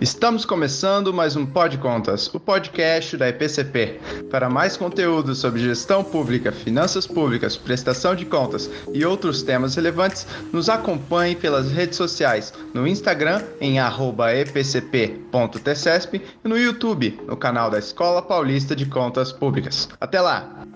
[0.00, 4.00] Estamos começando mais um Pod Contas, o podcast da EPCP.
[4.28, 10.26] Para mais conteúdo sobre gestão pública, finanças públicas, prestação de contas e outros temas relevantes,
[10.52, 15.00] nos acompanhe pelas redes sociais, no Instagram em @epcp.tcesp
[16.44, 19.88] e no YouTube, no canal da Escola Paulista de Contas Públicas.
[20.00, 20.73] Até lá!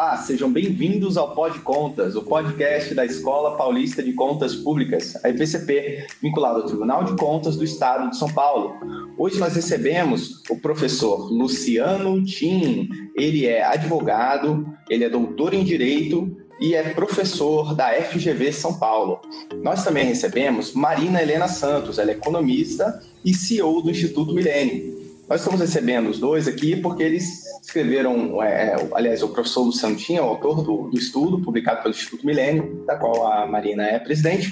[0.00, 5.28] Olá, sejam bem-vindos ao Pod Contas, o podcast da Escola Paulista de Contas Públicas, a
[5.28, 8.76] IPCP, vinculado ao Tribunal de Contas do Estado de São Paulo.
[9.18, 12.88] Hoje nós recebemos o professor Luciano Tim.
[13.16, 19.20] Ele é advogado, ele é doutor em Direito e é professor da FGV São Paulo.
[19.64, 24.97] Nós também recebemos Marina Helena Santos, ela é economista e CEO do Instituto Milênio.
[25.28, 30.24] Nós estamos recebendo os dois aqui porque eles escreveram, é, aliás, o professor Luciano Tinha,
[30.24, 34.50] o autor do, do, estudo, publicado pelo Instituto Milênio, da qual a Marina é presidente,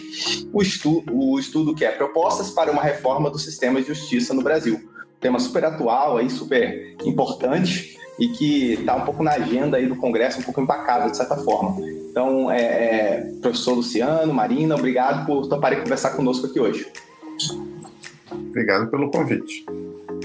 [0.52, 4.42] o estudo, o estudo que é Propostas para uma Reforma do Sistema de Justiça no
[4.42, 4.86] Brasil.
[5.18, 9.96] Tema super atual, aí, super importante, e que está um pouco na agenda aí do
[9.96, 11.80] Congresso, um pouco empacado, de certa forma.
[12.10, 16.86] Então, é, é, professor Luciano, Marina, obrigado por toparem conversar conosco aqui hoje.
[18.56, 19.66] Obrigado pelo convite.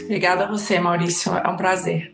[0.06, 1.34] Obrigada a você, Maurício.
[1.36, 2.14] É um prazer.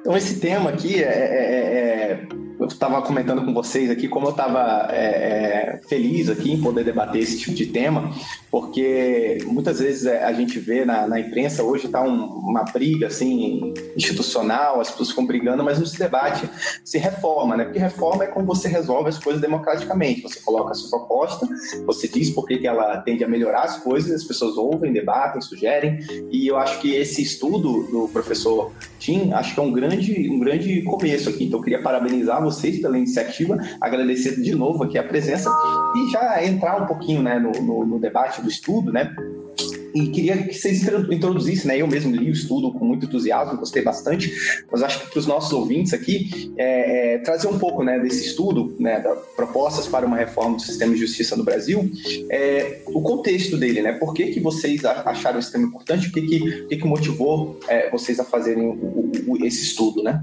[0.00, 4.26] Então, esse tema aqui é, é, é, é eu estava comentando com vocês aqui como
[4.26, 8.10] eu estava é, é, feliz aqui em poder debater esse tipo de tema,
[8.50, 13.08] porque muitas vezes é, a gente vê na, na imprensa hoje está um, uma briga
[13.08, 16.48] assim institucional, as pessoas ficam brigando, mas não se debate
[16.82, 17.64] se reforma, né?
[17.64, 20.22] Porque reforma é como você resolve as coisas democraticamente.
[20.22, 21.46] Você coloca a sua proposta,
[21.84, 25.98] você diz por que ela tende a melhorar as coisas, as pessoas ouvem, debatem, sugerem,
[26.30, 30.38] e eu acho que esse estudo do professor Tim, acho que é um grande, um
[30.38, 31.44] grande começo aqui.
[31.44, 35.50] Então, queria parabenizar vocês pela iniciativa, agradecer de novo aqui a presença
[35.94, 39.14] e já entrar um pouquinho né, no, no, no debate do estudo, né?
[39.96, 41.80] E queria que vocês introduzissem, né?
[41.80, 44.30] Eu mesmo li o estudo com muito entusiasmo, gostei bastante,
[44.70, 48.26] mas acho que para os nossos ouvintes aqui, é, é, trazer um pouco né, desse
[48.26, 51.90] estudo, né, da propostas para uma reforma do sistema de justiça no Brasil,
[52.30, 53.92] é, o contexto dele, né?
[53.92, 56.08] Por que, que vocês acharam esse tema importante?
[56.08, 60.02] O que, que, o que, que motivou é, vocês a fazerem o, o, esse estudo,
[60.02, 60.20] né?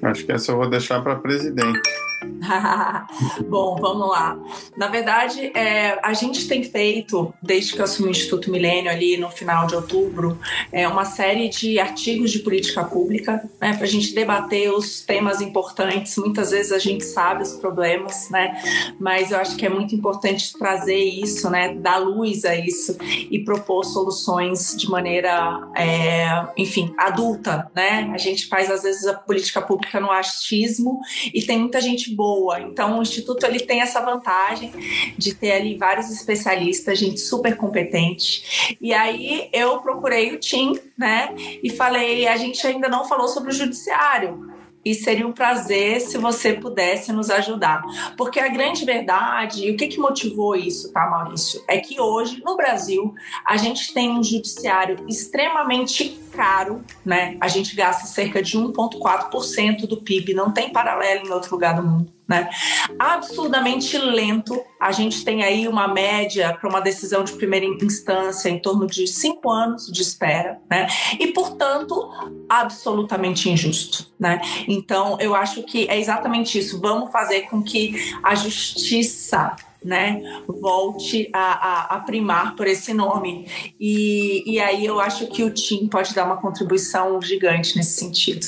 [0.00, 1.78] Acho que essa eu vou deixar para presidente.
[3.48, 4.38] Bom, vamos lá.
[4.76, 9.16] Na verdade, é, a gente tem feito, desde que eu assumi o Instituto Milênio ali
[9.16, 10.38] no final de outubro,
[10.72, 15.40] é, uma série de artigos de política pública, né, para a gente debater os temas
[15.40, 16.16] importantes.
[16.16, 18.60] Muitas vezes a gente sabe os problemas, né,
[18.98, 22.96] mas eu acho que é muito importante trazer isso, né, dar luz a isso
[23.30, 28.10] e propor soluções de maneira, é, enfim, adulta, né?
[28.12, 31.00] A gente faz às vezes a política pública no achismo
[31.32, 32.60] e tem muita gente boa.
[32.60, 34.72] Então, o Instituto ele tem essa vantagem
[35.16, 38.76] de ter ali vários especialistas, gente super competente.
[38.80, 41.34] E aí eu procurei o Tim, né?
[41.62, 44.50] E falei, a gente ainda não falou sobre o judiciário
[44.84, 47.82] e seria um prazer se você pudesse nos ajudar.
[48.16, 51.62] Porque a grande verdade, e o que, que motivou isso, tá, Maurício?
[51.68, 57.36] É que hoje, no Brasil, a gente tem um judiciário extremamente caro, né?
[57.40, 61.82] A gente gasta cerca de 1,4% do PIB, não tem paralelo em outro lugar do
[61.82, 62.12] mundo.
[62.28, 62.48] Né?
[62.96, 64.62] Absurdamente lento.
[64.80, 69.08] A gente tem aí uma média para uma decisão de primeira instância em torno de
[69.08, 70.86] cinco anos de espera, né?
[71.18, 72.08] E, portanto,
[72.48, 74.40] absolutamente injusto, né?
[74.68, 76.80] Então, eu acho que é exatamente isso.
[76.80, 83.46] Vamos fazer com que a justiça né, volte a, a, a, primar por esse nome.
[83.78, 88.46] E, e aí eu acho que o Tim pode dar uma contribuição gigante nesse sentido.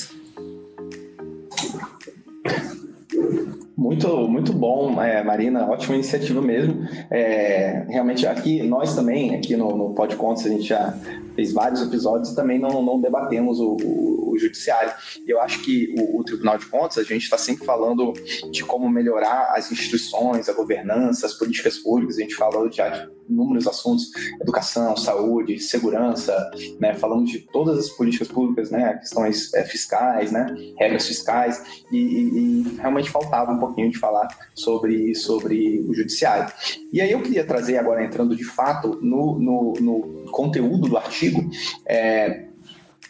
[3.76, 6.86] Muito, muito bom, é, Marina, ótima iniciativa mesmo.
[7.10, 10.94] É, realmente, aqui, nós também, aqui no, no Pod Contos, a gente já
[11.34, 14.92] fez vários episódios e também não, não debatemos o, o, o judiciário.
[15.26, 18.12] Eu acho que o, o, Tribunal de Contas, a gente está sempre falando
[18.50, 22.82] de como melhorar as instituições, a governança, as políticas públicas, a gente falou de
[23.28, 24.10] inúmeros assuntos,
[24.40, 26.94] educação, saúde, segurança, né?
[26.94, 28.94] falamos de todas as políticas públicas, né?
[28.94, 30.46] questões é, fiscais, né?
[30.78, 36.52] regras fiscais, e, e, e realmente faltava um pouquinho de falar sobre, sobre o judiciário.
[36.92, 41.50] E aí eu queria trazer agora, entrando de fato no, no, no conteúdo do artigo,
[41.86, 42.51] é,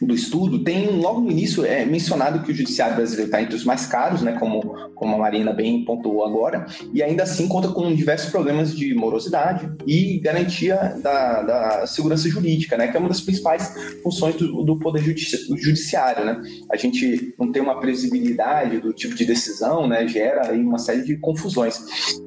[0.00, 3.65] do estudo, tem logo no início é, mencionado que o judiciário brasileiro está entre os
[3.65, 7.94] mais caros, né, como, como a Marina bem pontuou agora, e ainda assim conta com
[7.94, 13.21] diversos problemas de morosidade e garantia da, da segurança jurídica, né, que é uma das
[13.21, 16.25] principais funções do, do poder judici judiciário.
[16.25, 16.43] Né?
[16.71, 21.03] A gente não tem uma previsibilidade do tipo de decisão, né, gera aí uma série
[21.03, 21.81] de confusões.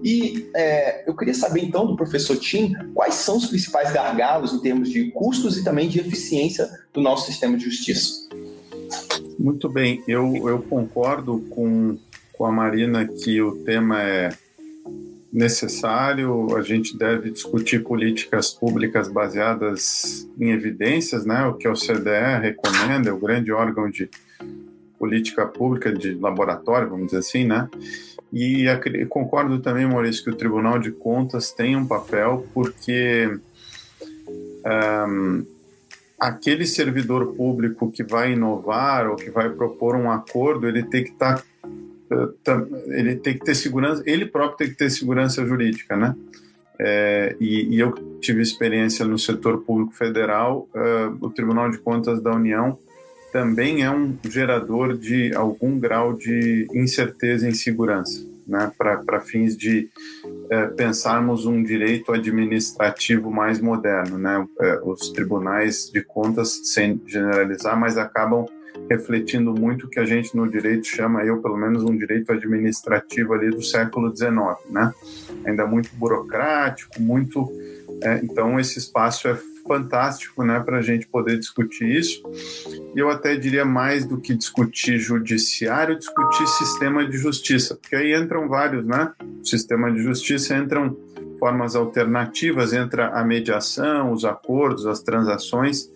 [0.04, 4.62] E é, eu queria saber então do professor Tim quais são os principais gargalos em
[4.62, 8.28] termos de custos e também de eficiência do nosso sistema de justiça.
[9.38, 11.98] Muito bem, eu, eu concordo com,
[12.34, 14.30] com a Marina que o tema é
[15.32, 21.46] necessário, a gente deve discutir políticas públicas baseadas em evidências, né?
[21.46, 24.10] O que o CDE recomenda, é o grande órgão de
[24.98, 27.70] política pública de laboratório, vamos dizer assim, né?
[28.32, 28.66] E
[29.10, 33.38] concordo também, Maurício, que o Tribunal de Contas tem um papel porque
[34.66, 35.46] um,
[36.20, 41.12] aquele servidor público que vai inovar ou que vai propor um acordo, ele tem que
[41.12, 41.44] estar
[42.44, 46.16] tá, ele tem que ter segurança, ele próprio tem que ter segurança jurídica, né?
[46.78, 52.22] É, e, e, eu tive experiência no setor público federal, uh, o Tribunal de Contas
[52.22, 52.78] da União
[53.32, 59.90] também é um gerador de algum grau de incerteza em segurança né, para fins de
[60.50, 64.18] é, pensarmos um direito administrativo mais moderno.
[64.18, 64.46] Né?
[64.60, 68.46] É, os tribunais de contas, sem generalizar, mas acabam
[68.90, 73.34] refletindo muito o que a gente no direito chama, eu pelo menos, um direito administrativo
[73.34, 74.36] ali do século XIX,
[74.70, 74.94] né?
[75.46, 77.50] Ainda muito burocrático, muito...
[78.04, 82.22] É, então, esse espaço é fantástico né, para a gente poder discutir isso.
[82.96, 88.48] Eu até diria mais do que discutir judiciário, discutir sistema de justiça, porque aí entram
[88.48, 89.12] vários, né?
[89.44, 90.98] sistema de justiça entram
[91.40, 95.90] formas alternativas, entra a mediação, os acordos, as transações.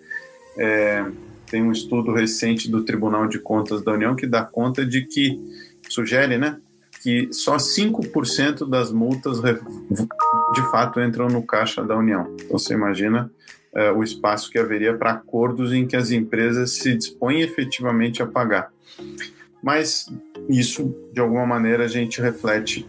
[0.57, 1.05] É,
[1.49, 5.39] tem um estudo recente do Tribunal de Contas da União que dá conta de que,
[5.87, 6.57] sugere, né,
[7.01, 12.35] que só 5% das multas de fato entram no caixa da União.
[12.35, 13.31] Então você imagina
[13.73, 18.27] uh, o espaço que haveria para acordos em que as empresas se dispõem efetivamente a
[18.27, 18.71] pagar.
[19.61, 20.05] Mas
[20.49, 22.87] isso, de alguma maneira, a gente reflete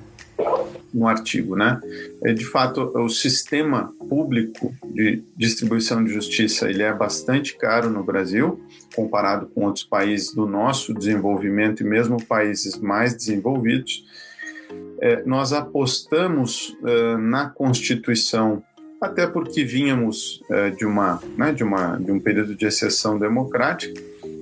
[0.93, 1.81] no artigo, né?
[2.23, 8.03] É, de fato, o sistema público de distribuição de justiça ele é bastante caro no
[8.03, 8.61] Brasil,
[8.95, 14.05] comparado com outros países do nosso desenvolvimento e mesmo países mais desenvolvidos.
[15.01, 18.63] É, nós apostamos uh, na Constituição
[19.01, 24.01] até porque vínhamos é, de, uma, né, de, uma, de um período de exceção democrática,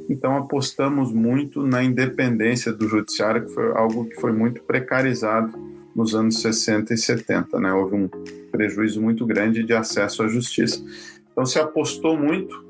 [0.08, 5.52] então apostamos muito na independência do judiciário, que foi algo que foi muito precarizado
[5.94, 7.72] nos anos 60 e 70, né?
[7.72, 8.08] houve um
[8.50, 10.82] prejuízo muito grande de acesso à justiça.
[11.30, 12.64] Então se apostou muito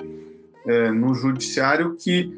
[0.67, 2.33] é, no judiciário que,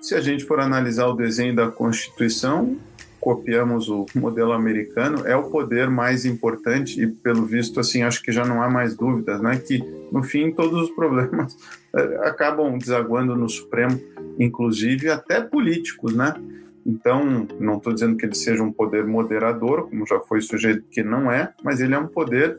[0.00, 2.76] se a gente for analisar o desenho da Constituição,
[3.20, 8.32] copiamos o modelo americano, é o poder mais importante e, pelo visto, assim, acho que
[8.32, 9.58] já não há mais dúvidas, né?
[9.58, 9.78] Que,
[10.10, 11.56] no fim, todos os problemas
[11.94, 14.00] eh, acabam desaguando no Supremo,
[14.38, 16.34] inclusive até políticos, né?
[16.84, 21.02] Então, não estou dizendo que ele seja um poder moderador, como já foi sujeito que
[21.02, 22.58] não é, mas ele é um poder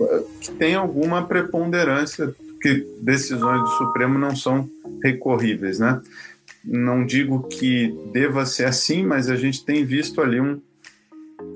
[0.00, 4.68] eh, que tem alguma preponderância, que decisões do Supremo não são
[5.02, 6.00] recorríveis, né?
[6.64, 10.60] Não digo que deva ser assim, mas a gente tem visto ali um,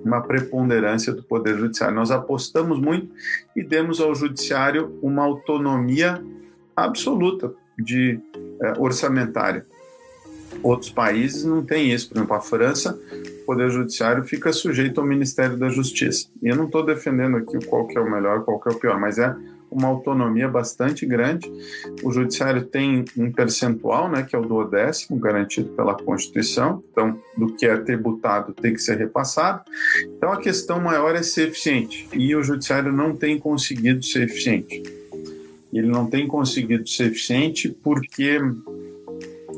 [0.04, 1.94] uma preponderância do Poder Judiciário.
[1.94, 3.10] Nós apostamos muito
[3.56, 6.22] e demos ao Judiciário uma autonomia
[6.76, 8.20] absoluta de
[8.60, 9.64] é, orçamentária.
[10.62, 12.08] Outros países não têm isso.
[12.08, 12.98] Por exemplo, a França,
[13.42, 16.28] o Poder Judiciário fica sujeito ao Ministério da Justiça.
[16.42, 18.78] E eu não estou defendendo aqui qual que é o melhor, qual que é o
[18.78, 19.34] pior, mas é
[19.70, 21.50] uma autonomia bastante grande.
[22.02, 27.54] O judiciário tem um percentual, né, que é o duodécimo, garantido pela Constituição, então, do
[27.54, 29.62] que é tributado tem que ser repassado.
[30.16, 34.82] Então, a questão maior é ser eficiente, e o judiciário não tem conseguido ser eficiente.
[35.72, 38.40] Ele não tem conseguido ser eficiente porque,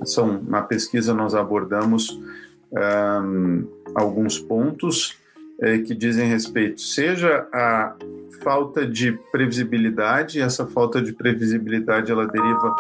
[0.05, 2.21] são, na pesquisa, nós abordamos
[2.73, 5.20] um, alguns pontos
[5.61, 7.95] é, que dizem respeito, seja a
[8.43, 12.75] falta de previsibilidade, essa falta de previsibilidade ela deriva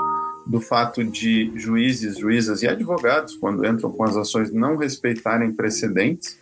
[0.47, 6.39] do fato de juízes, juízas e advogados, quando entram com as ações, não respeitarem precedentes,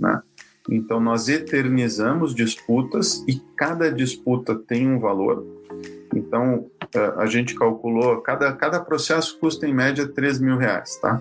[0.00, 0.22] né?
[0.68, 5.44] Então, nós eternizamos disputas e cada disputa tem um valor.
[6.14, 11.20] Então, é, a gente calculou, cada, cada processo custa em média 3 mil reais, tá?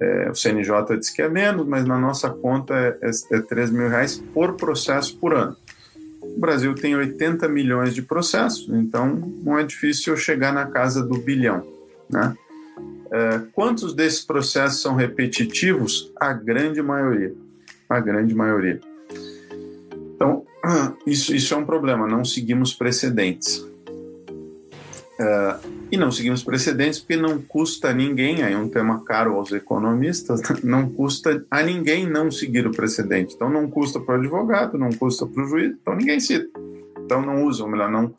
[0.00, 3.70] É, o CNJ diz que é menos, mas na nossa conta é, é, é 3
[3.70, 5.56] mil reais por processo por ano.
[6.22, 11.18] O Brasil tem 80 milhões de processos, então não é difícil chegar na casa do
[11.18, 11.66] bilhão.
[12.08, 12.34] Né?
[13.12, 16.10] É, quantos desses processos são repetitivos?
[16.16, 17.34] A grande maioria.
[17.88, 18.80] A grande maioria.
[20.14, 20.44] Então,
[21.06, 23.58] isso, isso é um problema, não seguimos precedentes.
[25.18, 29.34] Uh, e não seguimos precedentes porque não custa a ninguém, aí é um tema caro
[29.34, 33.34] aos economistas, não custa a ninguém não seguir o precedente.
[33.34, 36.48] Então não custa para o advogado, não custa para o juiz, então ninguém cita.
[37.04, 38.14] Então não usa, ou melhor, não.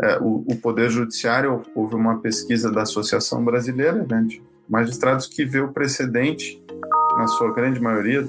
[0.00, 5.44] É, o, o, Poder Judiciário, houve uma pesquisa da Associação Brasileira né, de magistrados que
[5.44, 6.62] vê o precedente,
[7.18, 8.26] na sua grande maioria,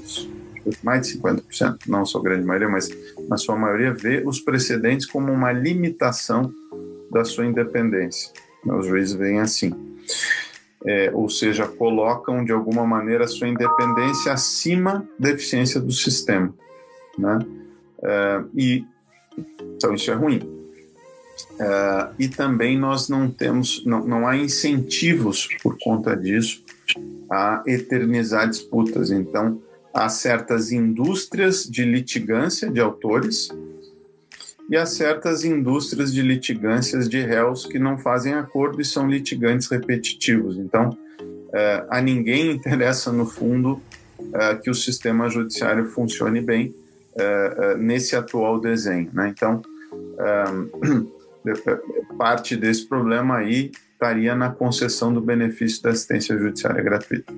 [0.83, 2.89] mais de 50%, não sua grande maioria, mas
[3.29, 6.53] na sua maioria, vê os precedentes como uma limitação
[7.09, 8.31] da sua independência.
[8.65, 9.73] Os juízes veem assim.
[10.85, 16.53] É, ou seja, colocam de alguma maneira a sua independência acima da eficiência do sistema.
[17.17, 17.39] Né?
[18.03, 18.85] É, e,
[19.75, 20.41] então, isso é ruim.
[21.59, 26.63] É, e também nós não temos, não, não há incentivos por conta disso
[27.29, 29.09] a eternizar disputas.
[29.09, 29.61] Então,
[29.93, 33.49] há certas indústrias de litigância de autores
[34.69, 39.67] e há certas indústrias de litigâncias de réus que não fazem acordo e são litigantes
[39.67, 40.57] repetitivos.
[40.57, 40.97] Então,
[41.53, 43.81] é, a ninguém interessa, no fundo,
[44.33, 46.73] é, que o sistema judiciário funcione bem
[47.15, 49.09] é, nesse atual desenho.
[49.13, 49.33] Né?
[49.35, 49.61] Então,
[52.17, 57.33] parte desse problema aí estaria na concessão do benefício da assistência judiciária gratuita.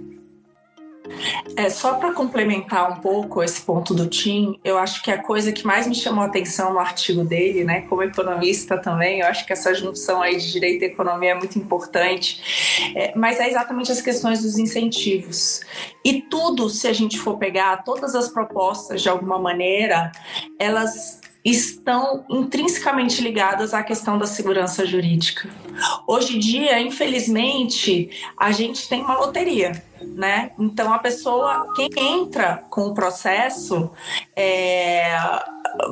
[1.56, 5.52] É, só para complementar um pouco esse ponto do Tim, eu acho que a coisa
[5.52, 9.46] que mais me chamou a atenção no artigo dele, né, como economista também, eu acho
[9.46, 13.92] que essa junção aí de direito e economia é muito importante, é, mas é exatamente
[13.92, 15.62] as questões dos incentivos.
[16.04, 20.12] E tudo, se a gente for pegar, todas as propostas, de alguma maneira,
[20.60, 25.48] elas estão intrinsecamente ligadas à questão da segurança jurídica.
[26.08, 30.52] Hoje em dia, infelizmente, a gente tem uma loteria, né?
[30.58, 33.92] Então a pessoa, quem entra com o processo,
[34.36, 35.16] é,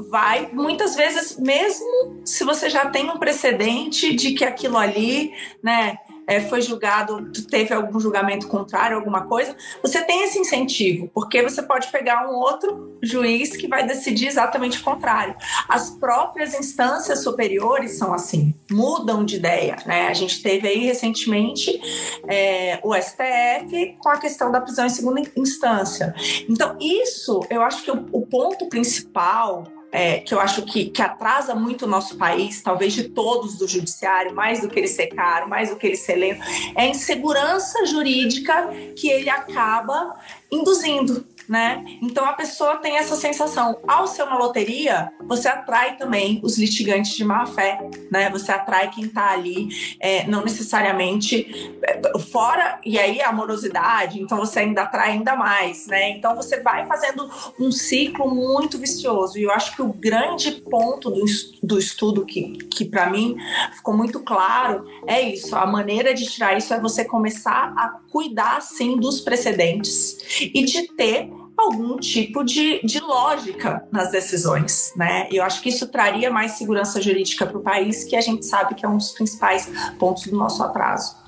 [0.10, 5.31] vai muitas vezes, mesmo se você já tem um precedente de que aquilo ali,
[5.62, 6.00] né?
[6.27, 11.62] É, foi julgado, teve algum julgamento contrário, alguma coisa, você tem esse incentivo, porque você
[11.62, 15.36] pode pegar um outro juiz que vai decidir exatamente o contrário.
[15.68, 19.77] As próprias instâncias superiores são assim, mudam de ideia.
[19.86, 20.08] Né?
[20.08, 21.80] A gente teve aí recentemente
[22.27, 26.13] é, o STF com a questão da prisão em segunda instância.
[26.50, 31.03] Então, isso eu acho que o, o ponto principal é, que eu acho que, que
[31.03, 35.07] atrasa muito o nosso país, talvez de todos do judiciário, mais do que ele ser
[35.07, 36.41] caro, mais do que ele ser lento,
[36.75, 40.17] é a insegurança jurídica que ele acaba
[40.51, 41.83] induzindo né?
[42.01, 43.79] Então a pessoa tem essa sensação.
[43.88, 47.79] Ao ser uma loteria, você atrai também os litigantes de má fé,
[48.12, 48.29] né?
[48.29, 49.69] Você atrai quem está ali,
[50.00, 55.88] é, não necessariamente é, fora, e aí a amorosidade, então você ainda atrai ainda mais,
[55.88, 56.09] né?
[56.12, 59.38] Então você vai fazendo um ciclo muito vicioso.
[59.38, 61.25] E eu acho que o grande ponto do,
[61.62, 63.35] do estudo que, que para mim
[63.73, 65.55] ficou muito claro é isso.
[65.55, 70.88] A maneira de tirar isso é você começar a cuidar, sim, dos precedentes e de
[70.95, 71.29] ter
[71.63, 75.27] algum tipo de, de lógica nas decisões, né?
[75.32, 78.75] Eu acho que isso traria mais segurança jurídica para o país, que a gente sabe
[78.75, 81.24] que é um dos principais pontos do nosso atraso.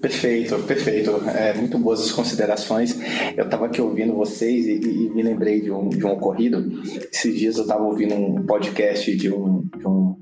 [0.00, 1.22] Perfeito, perfeito.
[1.28, 2.96] É, muito boas as considerações.
[3.36, 6.80] Eu estava aqui ouvindo vocês e, e, me lembrei de um, de um ocorrido.
[7.12, 10.16] Esses dias eu estava ouvindo um podcast de um, de um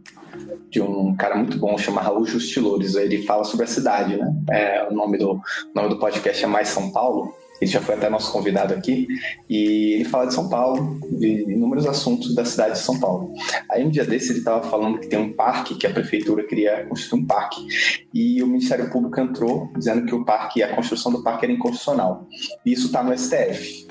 [0.71, 2.95] de um cara muito bom chamado Raul Justilores.
[2.95, 4.35] Ele fala sobre a cidade, né?
[4.51, 5.41] É, o nome do, o
[5.75, 7.33] nome do podcast é Mais São Paulo.
[7.61, 9.07] Ele já foi até nosso convidado aqui
[9.49, 13.35] e ele fala de São Paulo, de inúmeros assuntos da cidade de São Paulo.
[13.71, 16.87] Aí um dia desse ele estava falando que tem um parque, que a prefeitura queria
[16.87, 17.67] construir um parque
[18.15, 22.27] e o Ministério Público entrou dizendo que o parque, a construção do parque era inconstitucional.
[22.65, 23.87] E isso está no STF.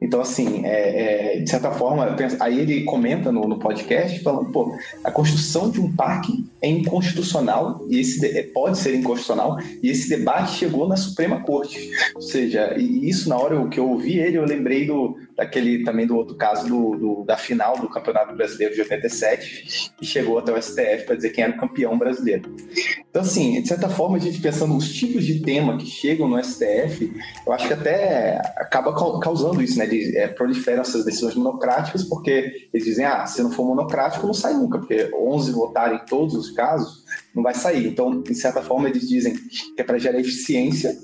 [0.00, 4.50] Então, assim, é, é, de certa forma, penso, aí ele comenta no, no, podcast falando,
[4.52, 9.90] pô, a construção de um parque é inconstitucional e esse é, pode ser inconstitucional e
[9.90, 11.90] esse debate chegou na Suprema Corte.
[12.14, 16.06] Ou seja, e isso na hora que eu ouvi ele, eu lembrei do, daquele também
[16.06, 20.52] do outro caso do, do, da final do Campeonato Brasileiro de 87, que chegou até
[20.52, 22.54] o STF para dizer quem era o campeão brasileiro.
[23.08, 26.42] Então, assim, de certa forma, a gente pensando nos tipos de tema que chegam no
[26.42, 27.12] STF,
[27.46, 29.86] eu acho que até acaba causando isso, né?
[29.86, 34.34] De, é, proliferam essas decisões monocráticas, porque eles dizem, ah, se não for monocrático, não
[34.34, 37.86] sai nunca, porque 11 votarem em todos os casos, não vai sair.
[37.86, 40.96] Então, de certa forma, eles dizem que é para gerar eficiência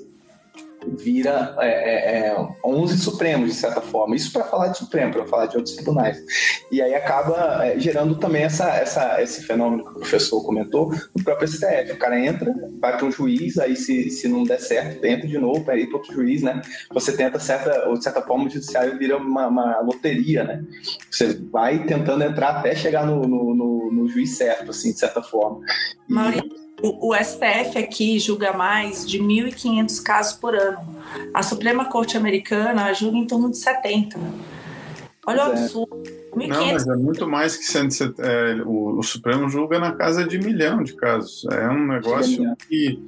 [0.87, 4.17] vira é, é, 11 é, Supremos, de certa forma.
[4.17, 6.23] Isso para falar de Supremo, para falar de outros tribunais.
[6.71, 11.25] E aí acaba é, gerando também essa, essa, esse fenômeno que o professor comentou no
[11.25, 11.93] próprio STF.
[11.93, 15.39] O cara entra, vai para um juiz, aí se, se não der certo, entra de
[15.39, 16.61] novo ir para outro juiz, né?
[16.93, 20.65] Você tenta, certa, ou de certa forma, o judiciário vira uma, uma loteria, né?
[21.11, 25.23] Você vai tentando entrar até chegar no, no, no, no juiz certo, assim, de certa
[25.23, 25.61] forma.
[26.09, 26.13] E...
[26.13, 30.81] Maurício, o, STF aqui julga mais de 1.500 casos por ano.
[31.33, 34.19] A Suprema Corte Americana julga em torno de 70.
[35.25, 35.53] Olha o é.
[35.53, 36.03] absurdo.
[36.35, 38.23] Não, mas é muito mais que 170.
[38.23, 41.45] É, o, o, Supremo julga na casa de milhão de casos.
[41.53, 42.99] É um negócio que.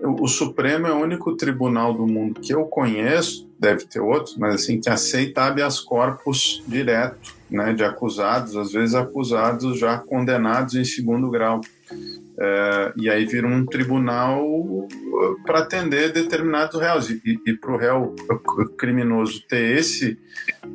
[0.00, 4.36] O, o Supremo é o único tribunal do mundo que eu conheço, deve ter outros,
[4.36, 10.74] mas assim, que aceita habeas corpus direto, né, de acusados, às vezes acusados já condenados
[10.74, 11.60] em segundo grau.
[12.40, 14.86] É, e aí vira um tribunal
[15.44, 17.10] para atender determinados réus.
[17.10, 18.14] E, e para o réu
[18.76, 20.16] criminoso ter esse,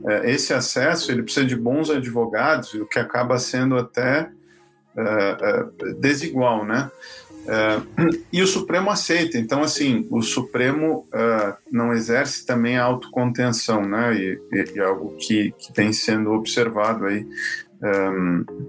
[0.06, 4.30] é, esse acesso, ele precisa de bons advogados, o que acaba sendo até
[4.96, 6.92] é, é desigual, né?
[7.48, 7.82] É,
[8.32, 14.14] e o Supremo aceita, então assim, o Supremo é, não exerce também a autocontenção, né?
[14.16, 17.26] E, e, e algo que, que vem sendo observado aí.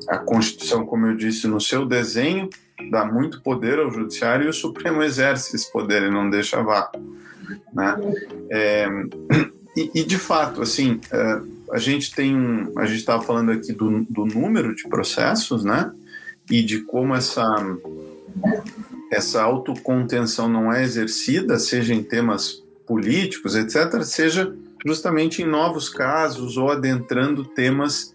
[0.08, 2.48] a Constituição, como eu disse, no seu desenho,
[2.90, 7.00] dá muito poder ao judiciário e o Supremo exerce esse poder e não deixa vácuo,
[7.72, 7.96] né?
[8.50, 8.88] É,
[9.76, 11.40] e, e, de fato, assim, é,
[11.72, 15.92] a gente tem um, a gente estava falando aqui do, do número de processos, né?
[16.50, 17.44] E de como essa
[19.10, 24.54] essa autocontenção não é exercida, seja em temas políticos, etc., seja
[24.84, 28.13] justamente em novos casos ou adentrando temas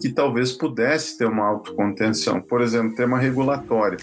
[0.00, 2.40] que talvez pudesse ter uma autocontenção.
[2.40, 3.98] Por exemplo, tema regulatório.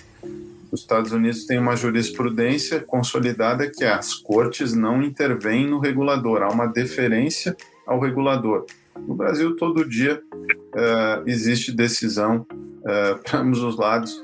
[0.72, 6.50] Os Estados Unidos têm uma jurisprudência consolidada que as cortes não intervêm no regulador, há
[6.50, 8.66] uma deferência ao regulador.
[9.08, 14.24] No Brasil, todo dia uh, existe decisão uh, para ambos os lados,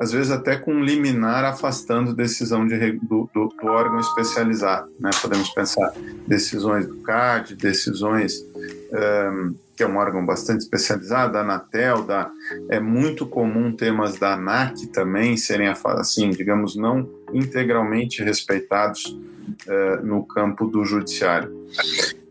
[0.00, 4.90] às vezes até com liminar afastando decisão de, do, do, do, órgão especializado.
[4.98, 5.10] Né?
[5.20, 5.92] Podemos pensar
[6.26, 8.44] decisões do CAD, decisões
[8.92, 9.30] eh,
[9.78, 12.28] que é um órgão bastante especializado, da Anatel, da,
[12.68, 20.24] é muito comum temas da ANAC também serem, assim, digamos, não integralmente respeitados uh, no
[20.24, 21.56] campo do judiciário.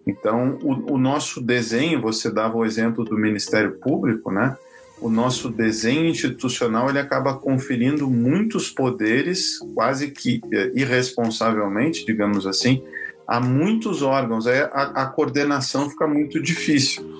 [0.06, 4.58] Então, o, o, nosso desenho, você dava o exemplo do Ministério Público, né?
[5.00, 12.84] O nosso desenho institucional ele acaba conferindo muitos poderes, quase que uh, irresponsavelmente, digamos assim,
[13.26, 14.48] a muitos órgãos.
[14.48, 17.17] A, a coordenação fica muito difícil.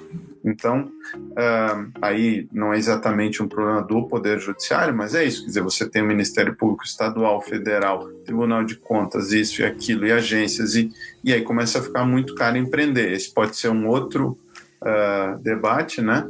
[0.48, 5.42] Então, uh, aí não é exatamente um problema do Poder Judiciário, mas é isso.
[5.42, 10.08] Quer dizer, você tem o Ministério Público Estadual, Federal, Tribunal de Contas, isso e aquilo,
[10.08, 10.90] e agências, e,
[11.22, 13.12] e aí começa a ficar muito caro empreender.
[13.12, 14.38] Esse pode ser um outro
[14.82, 16.26] uh, debate, né?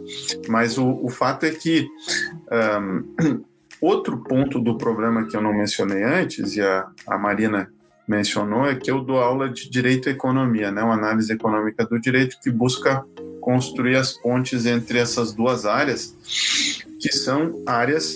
[0.47, 1.87] Mas o, o fato é que.
[2.51, 3.45] Um,
[3.79, 7.71] outro ponto do problema que eu não mencionei antes, e a, a Marina
[8.07, 10.81] mencionou, é que eu dou aula de Direito e Economia, né?
[10.81, 13.05] uma análise econômica do direito que busca
[13.47, 16.13] construir as pontes entre essas duas áreas,
[16.99, 18.15] que são áreas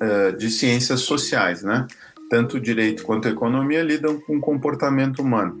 [0.00, 1.86] uh, de ciências sociais, né?
[2.28, 5.60] Tanto direito quanto economia lidam com o comportamento humano.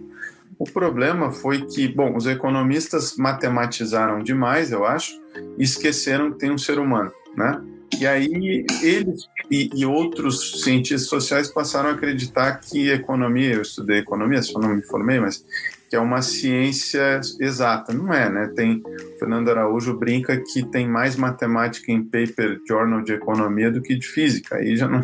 [0.58, 5.12] O problema foi que, bom, os economistas matematizaram demais, eu acho,
[5.56, 7.62] e esqueceram que tem um ser humano, né?
[8.00, 13.98] E aí eles e, e, outros cientistas sociais passaram a acreditar que economia, eu estudei
[13.98, 15.44] economia, só não me formei, mas
[15.92, 17.92] que é uma ciência exata.
[17.92, 18.50] Não é, né?
[18.56, 18.82] Tem,
[19.18, 24.08] Fernando Araújo brinca que tem mais matemática em paper journal de economia do que de
[24.08, 24.56] física.
[24.56, 25.02] Aí já não,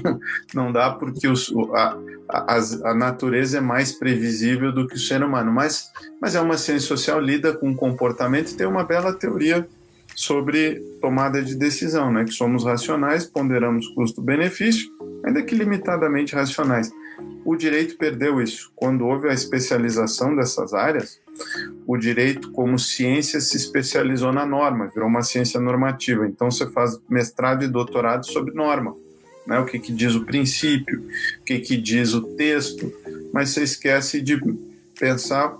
[0.55, 1.95] não dá porque os, a,
[2.27, 5.53] a, a natureza é mais previsível do que o ser humano.
[5.53, 9.69] Mas, mas é uma ciência social, lida com comportamento e tem uma bela teoria
[10.17, 12.25] sobre tomada de decisão, né?
[12.25, 14.89] Que somos racionais, ponderamos custo-benefício,
[15.23, 16.91] ainda que limitadamente racionais.
[17.45, 18.71] O direito perdeu isso.
[18.77, 21.21] Quando houve a especialização dessas áreas,
[21.87, 26.27] o direito, como ciência, se especializou na norma, virou uma ciência normativa.
[26.27, 28.95] Então, você faz mestrado e doutorado sobre norma.
[29.47, 29.59] Né?
[29.59, 31.09] O que, que diz o princípio,
[31.41, 32.93] o que, que diz o texto,
[33.33, 34.39] mas você esquece de
[34.99, 35.57] pensar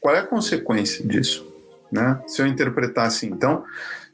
[0.00, 1.46] qual é a consequência disso.
[1.92, 2.18] Né?
[2.26, 3.64] Se eu interpretar assim, então,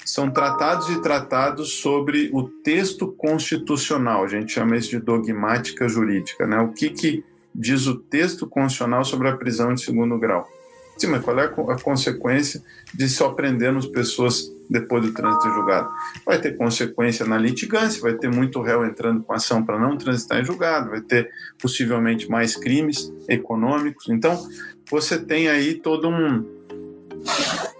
[0.06, 6.46] são tratados e tratados sobre o texto constitucional, a gente chama isso de dogmática jurídica,
[6.46, 6.60] né?
[6.60, 10.48] O que, que diz o texto constitucional sobre a prisão de segundo grau?
[10.96, 12.62] Sim, mas qual é a consequência
[12.94, 15.90] de só prendermos pessoas depois do trânsito em julgado?
[16.24, 20.40] Vai ter consequência na litigância, vai ter muito réu entrando com ação para não transitar
[20.40, 21.28] em julgado, vai ter
[21.60, 24.08] possivelmente mais crimes econômicos.
[24.08, 24.48] Então,
[24.88, 26.46] você tem aí todo um,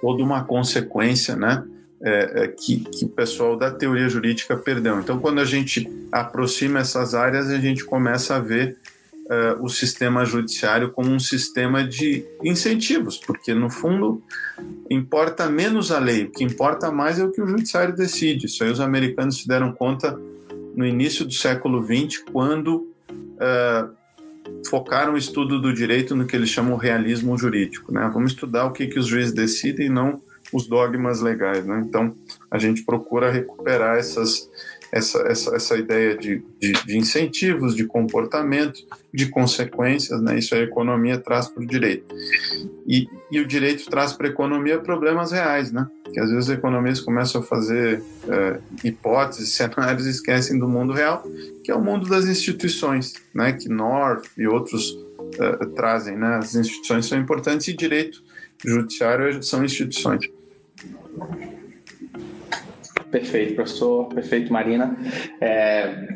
[0.03, 1.65] toda uma consequência, né?
[2.03, 5.01] É, é, que, que, o pessoal da teoria jurídica perdeu.
[5.01, 8.77] Então, quando a gente aproxima essas áreas, a gente começa a ver
[9.27, 14.23] uh, o sistema judiciário como um sistema de incentivos, porque no fundo
[14.91, 18.47] importa menos a lei, o que importa mais é o que o judiciário decide.
[18.47, 20.19] Isso aí os americanos se deram conta
[20.75, 23.97] no início do século XX, quando uh,
[24.69, 27.93] focaram o estudo do direito no que eles chamam realismo jurídico.
[27.93, 28.09] Né?
[28.13, 30.21] Vamos estudar o que, que os juízes decidem, não
[30.53, 31.65] os dogmas legais.
[31.65, 31.85] Né?
[31.87, 32.15] Então,
[32.51, 34.49] a gente procura recuperar essas
[34.93, 38.79] essa, essa, essa ideia de, de, de, incentivos, de comportamento,
[39.13, 40.39] de consequências, né?
[40.39, 42.15] isso a economia traz para o direito.
[42.87, 45.87] E, e o direito traz para a economia problemas reais, né?
[46.13, 50.93] que às vezes os economistas começam a fazer é, hipóteses, cenários e esquecem do mundo
[50.93, 51.25] real,
[51.65, 53.53] que é o mundo das instituições, né?
[53.53, 54.97] que North e outros
[55.39, 56.17] é, trazem.
[56.17, 56.37] Né?
[56.37, 58.25] As instituições são importantes e direito
[58.65, 60.29] judiciário são instituições.
[63.11, 64.09] Perfeito, professor.
[64.09, 64.97] Perfeito, Marina.
[65.41, 66.07] É,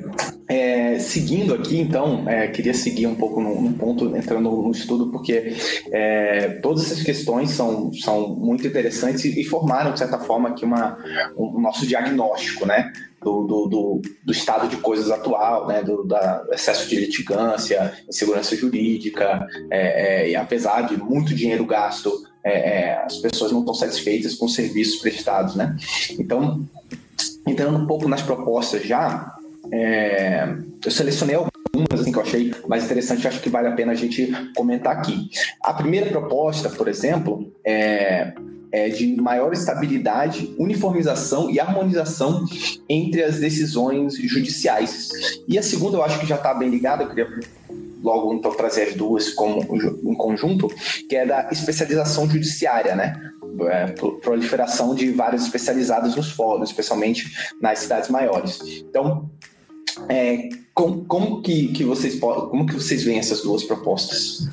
[0.48, 5.54] é, seguindo aqui, então, é, queria seguir um pouco no, ponto, entrando no estudo, porque
[5.92, 10.98] é, todas essas questões são, são muito interessantes e, formaram, de certa forma, aqui uma,
[11.36, 12.92] um, um nosso diagnóstico, né?
[13.22, 18.56] Do, do, do, do, estado de coisas atual, né, do da excesso de litigância, insegurança
[18.56, 22.10] jurídica, é, é, e apesar de muito dinheiro gasto
[22.44, 25.76] é, é, as pessoas não estão satisfeitas com os serviços prestados, né?
[26.18, 26.66] Então,
[27.46, 29.36] entrando um pouco nas propostas já,
[29.72, 30.48] é,
[30.84, 33.94] eu selecionei algumas assim, que eu achei mais interessante, acho que vale a pena a
[33.94, 35.30] gente comentar aqui.
[35.62, 38.32] A primeira proposta, por exemplo, é,
[38.72, 42.44] é de maior estabilidade, uniformização e harmonização
[42.88, 45.10] entre as decisões judiciais.
[45.46, 47.26] E a segunda, eu acho que já está bem ligada, eu queria
[48.02, 50.68] logo então trazer as duas como em conjunto,
[51.08, 53.20] que é da especialização judiciária, né?
[53.68, 53.86] É,
[54.22, 58.60] proliferação de vários especializados nos fóruns, especialmente nas cidades maiores.
[58.88, 59.28] Então,
[60.08, 64.48] é, como, como que, que vocês como que vocês veem essas duas propostas?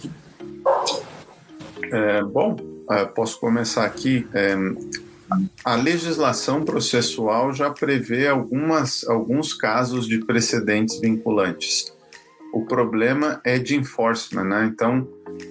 [1.91, 2.57] É, bom,
[2.89, 4.27] é, posso começar aqui.
[4.33, 4.55] É,
[5.63, 11.96] a legislação processual já prevê algumas, alguns casos de precedentes vinculantes
[12.58, 14.65] o problema é de enforcement, né?
[14.65, 15.08] Então,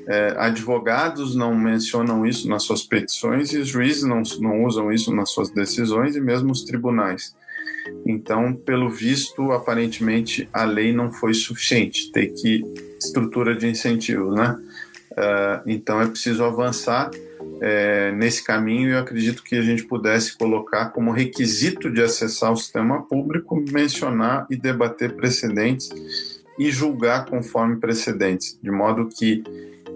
[0.09, 5.15] é, advogados não mencionam isso nas suas petições e os juízes não, não usam isso
[5.15, 7.33] nas suas decisões e mesmo os tribunais.
[8.05, 12.65] Então, pelo visto, aparentemente a lei não foi suficiente, tem que
[12.99, 14.59] estrutura de incentivos, né?
[15.13, 17.11] Uh, então é preciso avançar
[17.63, 22.53] é, nesse caminho e eu acredito que a gente pudesse colocar como requisito de acessar
[22.53, 25.89] o sistema público mencionar e debater precedentes
[26.59, 29.43] e julgar conforme precedentes, de modo que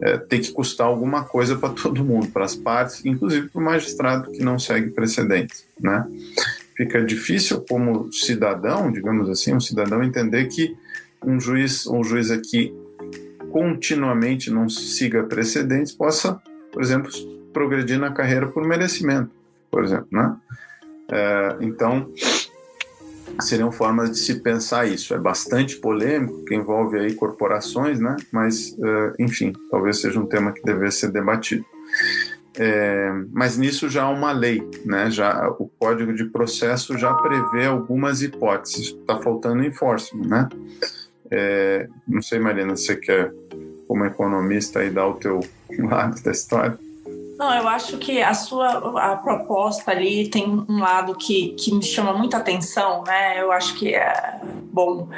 [0.03, 3.65] é, tem que custar alguma coisa para todo mundo, para as partes, inclusive para o
[3.65, 6.07] magistrado que não segue precedentes, né?
[6.77, 10.75] Fica difícil como cidadão, digamos assim, um cidadão entender que
[11.23, 12.75] um juiz, um juiz aqui
[13.51, 16.41] continuamente não siga precedentes possa,
[16.73, 17.11] por exemplo,
[17.53, 19.31] progredir na carreira por merecimento,
[19.71, 20.37] por exemplo, né?
[21.13, 22.09] É, então
[23.41, 25.15] seriam formas de se pensar isso.
[25.15, 28.17] É bastante polêmico, que envolve aí corporações, né?
[28.33, 31.65] Mas, uh, enfim, talvez seja um tema que devesse ser debatido.
[32.59, 35.11] É, mas nisso já há uma lei, né?
[35.11, 38.89] Já o Código de Processo já prevê algumas hipóteses.
[38.89, 40.49] Está faltando enforcement, né?
[41.31, 43.33] É, não sei, Marina, você quer,
[43.87, 45.41] como economista, aí dar o teu
[45.79, 46.79] lado da história?
[47.41, 51.83] Não, eu acho que a sua a proposta ali tem um lado que, que me
[51.83, 53.41] chama muita atenção, né?
[53.41, 54.39] Eu acho que é
[54.71, 55.09] bom.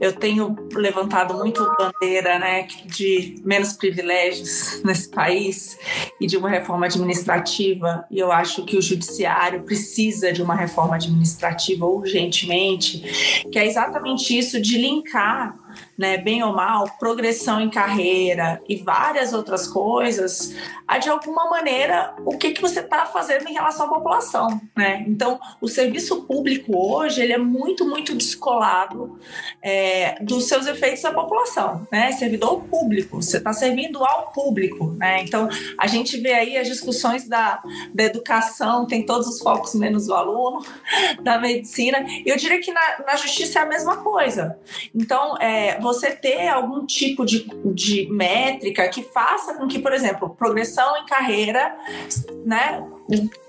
[0.00, 5.78] Eu tenho levantado muito bandeira, né, de menos privilégios nesse país
[6.20, 8.04] e de uma reforma administrativa.
[8.10, 14.36] E eu acho que o judiciário precisa de uma reforma administrativa urgentemente, que é exatamente
[14.36, 15.56] isso de linkar
[15.98, 20.54] né, bem ou mal, progressão em carreira e várias outras coisas,
[20.86, 24.60] a de alguma maneira o que, que você está fazendo em relação à população.
[24.76, 25.04] Né?
[25.08, 29.18] Então, o serviço público hoje ele é muito, muito descolado
[29.60, 31.86] é, dos seus efeitos à população.
[31.90, 32.12] Né?
[32.12, 34.92] Servidor público, você está servindo ao público.
[34.92, 35.22] Né?
[35.24, 37.60] Então, a gente vê aí as discussões da,
[37.92, 40.64] da educação, tem todos os focos menos o aluno,
[41.22, 44.58] da medicina, e eu diria que na, na justiça é a mesma coisa.
[44.94, 49.92] Então, é, é, você ter algum tipo de, de métrica que faça com que, por
[49.92, 51.76] exemplo, progressão em carreira,
[52.44, 52.82] né,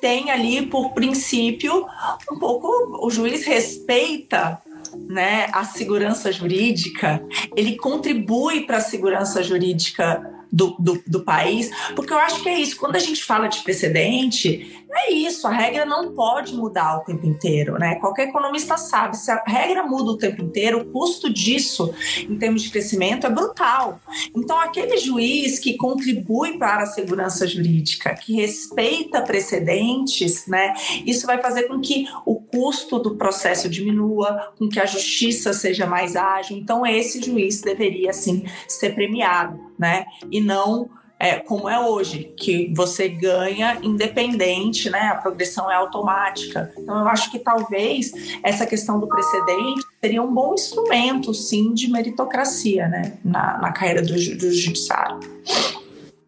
[0.02, 1.86] tem ali por princípio
[2.32, 2.68] um pouco
[3.06, 4.62] o juiz respeita
[5.08, 7.24] né, a segurança jurídica,
[7.56, 12.60] ele contribui para a segurança jurídica do, do, do, país, porque eu acho que é
[12.60, 12.78] isso.
[12.78, 15.48] Quando a gente fala de precedente, é isso.
[15.48, 17.96] A regra não pode mudar o tempo inteiro, né?
[17.96, 19.18] Qualquer economista sabe.
[19.18, 21.94] Se a regra muda o tempo inteiro, o custo disso,
[22.28, 24.00] em termos de crescimento, é brutal.
[24.36, 30.74] Então, aquele juiz que contribui para a segurança jurídica, que respeita precedentes, né?
[31.06, 35.86] Isso vai fazer com que o custo do processo diminua, com que a justiça seja
[35.86, 36.58] mais ágil.
[36.58, 40.06] Então, esse juiz deveria, sim, ser premiado, né?
[40.32, 45.10] E não é, como é hoje, que você ganha independente, né?
[45.10, 46.72] A progressão é automática.
[46.78, 51.92] Então, eu acho que talvez essa questão do precedente seria um bom instrumento, sim, de
[51.92, 53.18] meritocracia, né?
[53.24, 55.20] Na, na carreira do, do judiciário.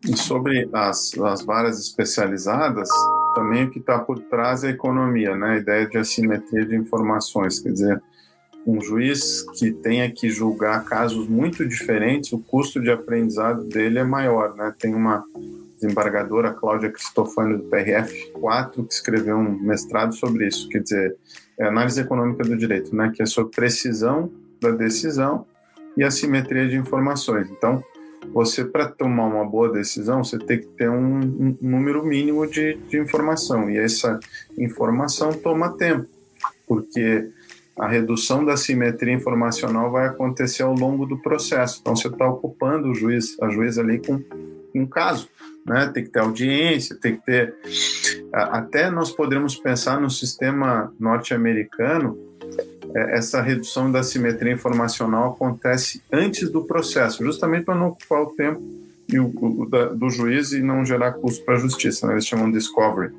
[0.04, 2.90] E sobre as, as varas especializadas,
[3.34, 5.52] também o que está por trás é a economia, né?
[5.52, 8.04] A ideia de assimetria de informações, quer dizer,
[8.66, 14.04] um juiz que tenha que julgar casos muito diferentes, o custo de aprendizado dele é
[14.04, 14.74] maior, né?
[14.78, 15.26] Tem uma
[15.80, 21.18] desembargadora, Cláudia Cristofani, do TRF4, que escreveu um mestrado sobre isso, quer dizer,
[21.58, 23.12] é análise econômica do direito, né?
[23.16, 25.46] Que é sobre precisão da decisão
[25.98, 27.50] e assimetria de informações.
[27.50, 27.84] Então,
[28.32, 32.76] você, para tomar uma boa decisão, você tem que ter um, um número mínimo de,
[32.88, 34.20] de informação, e essa
[34.58, 36.08] informação toma tempo,
[36.68, 37.28] porque
[37.82, 41.80] a redução da simetria informacional vai acontecer ao longo do processo.
[41.82, 44.22] Então, você está ocupando o juiz, a juiz ali com
[44.76, 45.28] um caso,
[45.66, 45.90] né?
[45.92, 47.56] Tem que ter audiência, tem que ter.
[48.32, 52.16] Até nós poderíamos pensar no sistema norte-americano,
[52.94, 58.28] é, essa redução da simetria informacional acontece antes do processo, justamente para não ocupar o
[58.28, 58.62] tempo
[59.96, 62.06] do juiz e não gerar custo para a justiça.
[62.06, 62.14] Né?
[62.14, 63.12] Eles chamam de discovery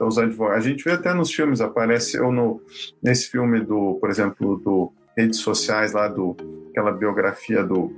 [0.00, 0.64] os advogados.
[0.64, 2.60] A gente vê até nos filmes, apareceu no,
[3.02, 6.36] nesse filme do, por exemplo, do redes sociais lá do
[6.70, 7.92] aquela biografia do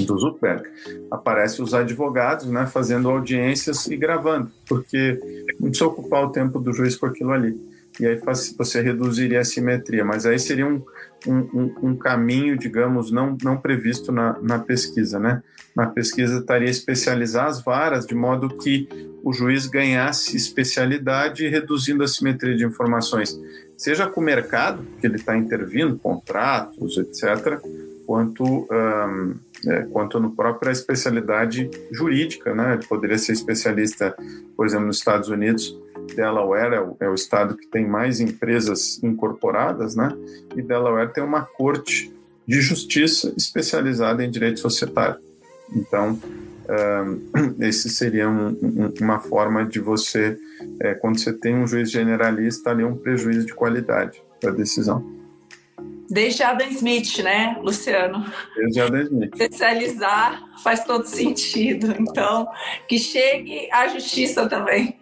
[0.00, 0.68] do Zuckerberg,
[1.10, 5.18] aparece os advogados, né, fazendo audiências e gravando, porque
[5.58, 7.58] não precisa ocupar o tempo do juiz com aquilo ali.
[7.98, 8.20] E aí
[8.56, 10.82] você reduziria a simetria, mas aí seria um,
[11.26, 15.42] um, um caminho, digamos, não, não previsto na, na pesquisa, né?
[15.74, 18.88] Na pesquisa estaria especializar as varas de modo que
[19.22, 23.38] o juiz ganhasse especialidade reduzindo a simetria de informações,
[23.76, 27.60] seja com o mercado, que ele está intervindo, contratos, etc.,
[28.06, 29.34] quanto, um,
[29.66, 32.74] é, quanto no própria especialidade jurídica, né?
[32.74, 34.16] Ele poderia ser especialista,
[34.56, 35.76] por exemplo, nos Estados Unidos,
[36.14, 40.16] Delaware é o, é o, estado que tem mais empresas incorporadas, né?
[40.54, 42.12] E Delaware tem uma corte
[42.46, 45.18] de justiça especializada em direito societário.
[45.74, 46.18] Então,
[46.68, 50.38] um, esse seria um, um, uma forma de você,
[50.80, 55.16] é, quando você tem um juiz generalista, ali um prejuízo de qualidade da decisão.
[56.08, 58.24] Desde Adam Smith, né, Luciano?
[58.54, 59.34] Desde Adam Smith.
[59.34, 61.94] Especializar faz todo sentido.
[61.98, 62.48] Então,
[62.88, 64.96] que chegue à justiça também.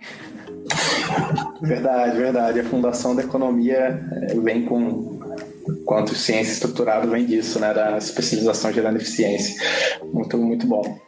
[1.62, 2.60] Verdade, verdade.
[2.60, 5.18] A fundação da economia eh, vem com
[5.84, 7.72] quanto ciência estruturada vem disso, né?
[7.72, 9.62] Da especialização gerando eficiência.
[10.12, 10.98] Muito, muito bom.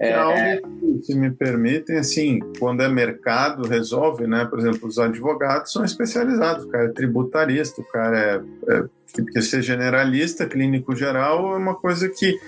[0.00, 4.46] É, é algo, se me permitem, assim, quando é mercado, resolve, né?
[4.46, 9.40] Por exemplo, os advogados são especializados, o cara é tributarista, o cara é, é porque
[9.42, 12.38] ser generalista, clínico geral, é uma coisa que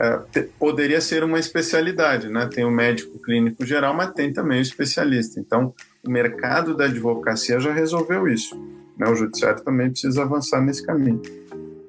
[0.00, 2.48] é, te, poderia ser uma especialidade, né?
[2.52, 5.40] Tem o médico clínico geral, mas tem também o especialista.
[5.40, 5.74] Então,
[6.08, 8.56] o mercado da advocacia já resolveu isso.
[8.96, 9.08] Né?
[9.08, 11.20] O judiciário também precisa avançar nesse caminho.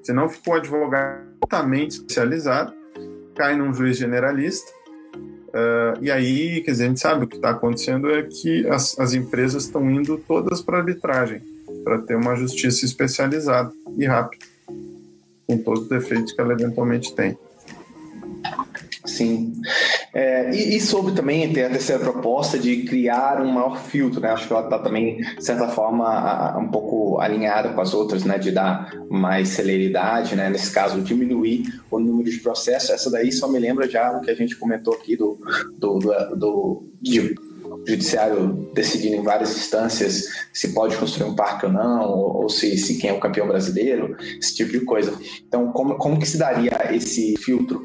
[0.03, 2.73] Se não ficou advogado altamente especializado,
[3.33, 4.71] cai num juiz generalista,
[5.49, 8.97] Uh, e aí, quer dizer, a gente sabe o que está acontecendo é que as,
[8.99, 11.41] as empresas estão indo todas para arbitragem,
[11.83, 14.45] para ter uma justiça especializada e rápida,
[15.47, 17.35] com todos os defeitos que ela eventualmente tem.
[19.05, 19.59] Sim.
[20.13, 24.29] É, e, e, sobre também ter a terceira proposta de criar um maior filtro, né?
[24.29, 28.37] Acho que ela está também, de certa forma, um pouco alinhada com as outras, né?
[28.37, 30.49] De dar mais celeridade, né?
[30.49, 32.89] Nesse caso, diminuir o número de processos.
[32.89, 35.39] Essa daí só me lembra já o que a gente comentou aqui do,
[35.77, 37.35] do, do, do de
[37.87, 42.77] judiciário decidindo em várias instâncias se pode construir um parque ou não, ou, ou, se,
[42.77, 45.13] se quem é o campeão brasileiro, esse tipo de coisa.
[45.47, 47.81] Então, como, como que se daria esse filtro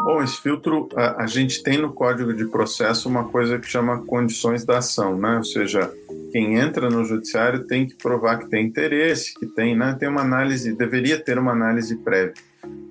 [0.00, 4.04] Bom, esse filtro, a, a, gente tem no Código de Processo uma coisa que chama
[4.04, 5.36] condições da ação, né?
[5.36, 5.92] Ou seja,
[6.30, 10.20] quem entra no judiciário tem que provar que tem interesse, que tem, né, tem uma
[10.20, 12.34] análise, deveria ter uma análise prévia.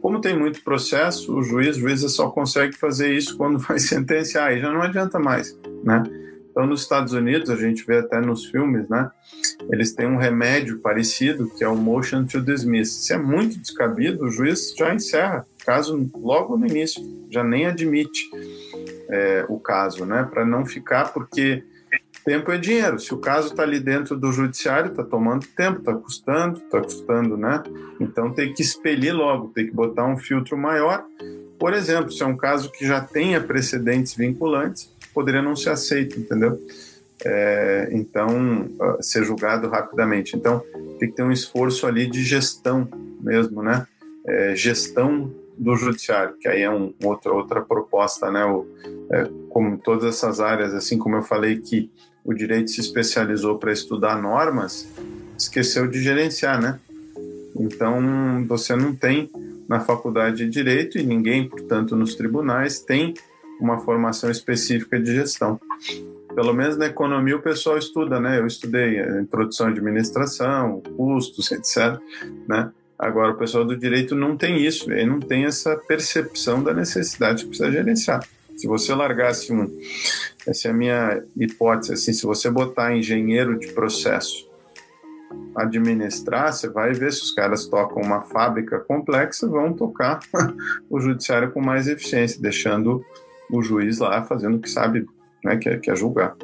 [0.01, 4.59] Como tem muito processo, o juiz, juiz só consegue fazer isso quando vai sentenciar, aí
[4.59, 6.03] já não adianta mais, né?
[6.51, 9.11] Então, nos Estados Unidos, a gente vê até nos filmes, né?
[9.71, 13.05] Eles têm um remédio parecido, que é o motion to dismiss.
[13.05, 18.31] Se é muito descabido, o juiz já encerra caso logo no início, já nem admite
[19.09, 20.23] é, o caso, né?
[20.23, 21.61] Para não ficar, porque
[22.23, 22.97] tempo é dinheiro.
[23.01, 27.35] Se o caso está ali dentro do judiciário, está tomando tempo, está custando, está custando,
[27.35, 27.61] né?
[27.99, 31.03] Então tem que expelir logo, tem que botar um filtro maior.
[31.59, 36.17] Por exemplo, se é um caso que já tenha precedentes vinculantes, poderia não ser aceito,
[36.17, 36.61] entendeu?
[37.25, 40.37] É, então, uh, ser julgado rapidamente.
[40.37, 40.63] Então,
[40.97, 42.87] tem que ter um esforço ali de gestão
[43.19, 43.85] mesmo, né?
[44.25, 48.45] É, gestão do judiciário, que aí é um, outra, outra proposta, né?
[48.45, 48.65] O,
[49.11, 51.91] é, como todas essas áreas, assim como eu falei que
[52.23, 54.87] o direito se especializou para estudar normas,
[55.37, 56.79] esqueceu de gerenciar, né?
[57.59, 59.29] Então, você não tem
[59.67, 63.13] na faculdade de direito e ninguém, portanto, nos tribunais tem
[63.59, 65.59] uma formação específica de gestão.
[66.33, 68.39] Pelo menos na economia o pessoal estuda, né?
[68.39, 71.99] Eu estudei eh, introdução à administração, custos, etc.
[72.47, 72.71] Né?
[72.97, 77.43] Agora o pessoal do direito não tem isso, ele não tem essa percepção da necessidade
[77.43, 78.27] que precisa gerenciar.
[78.55, 79.71] Se você largasse um,
[80.47, 84.47] essa é a minha hipótese, assim, se você botar engenheiro de processo
[85.55, 90.19] administrar, você vai ver se os caras tocam uma fábrica complexa, vão tocar
[90.89, 93.05] o judiciário com mais eficiência, deixando
[93.51, 95.05] o juiz lá fazendo o que sabe,
[95.43, 96.35] né, que é, que é julgar.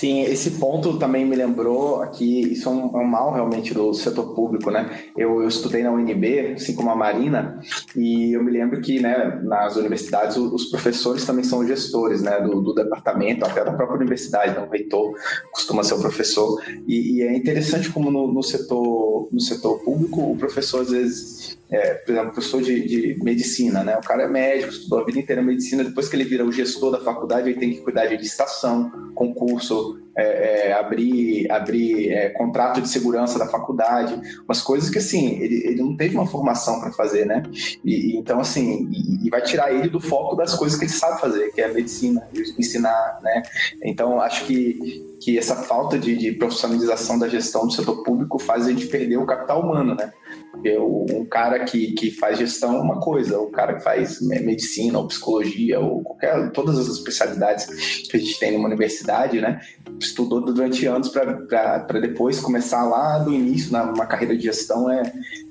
[0.00, 3.92] Sim, esse ponto também me lembrou aqui, isso é um, é um mal realmente do
[3.92, 4.98] setor público, né?
[5.14, 7.60] Eu, eu, estudei na UNB, assim como a Marina,
[7.94, 12.62] e eu me lembro que né, nas universidades os professores também são gestores né, do,
[12.62, 15.12] do departamento, até da própria universidade, então o reitor
[15.52, 20.32] costuma ser o professor, e, e é interessante como no, no, setor, no setor público
[20.32, 23.96] o professor às vezes é, por exemplo, professor de, de, medicina, né?
[23.96, 26.90] O cara é médico, estudou a vida inteira medicina, depois que ele vira o gestor
[26.90, 32.80] da faculdade, ele tem que cuidar de licitação, concurso, é, é, abrir, abrir é, contrato
[32.80, 36.92] de segurança da faculdade, umas coisas que assim ele, ele não teve uma formação para
[36.92, 37.42] fazer, né?
[37.84, 41.20] E, então assim e, e, vai tirar ele do foco das coisas que ele sabe
[41.20, 42.26] fazer, que é a medicina,
[42.58, 43.42] ensinar, né?
[43.84, 48.66] Então acho que que essa falta de, de profissionalização da gestão do setor público faz
[48.66, 50.10] a gente perder o capital humano, né?
[50.50, 54.98] Porque um cara que, que faz gestão é uma coisa, o cara que faz medicina
[54.98, 57.66] ou psicologia ou qualquer todas as especialidades
[58.08, 59.60] que a gente tem numa universidade, né?
[59.98, 65.02] Estudou durante anos para depois começar lá do início numa carreira de gestão é,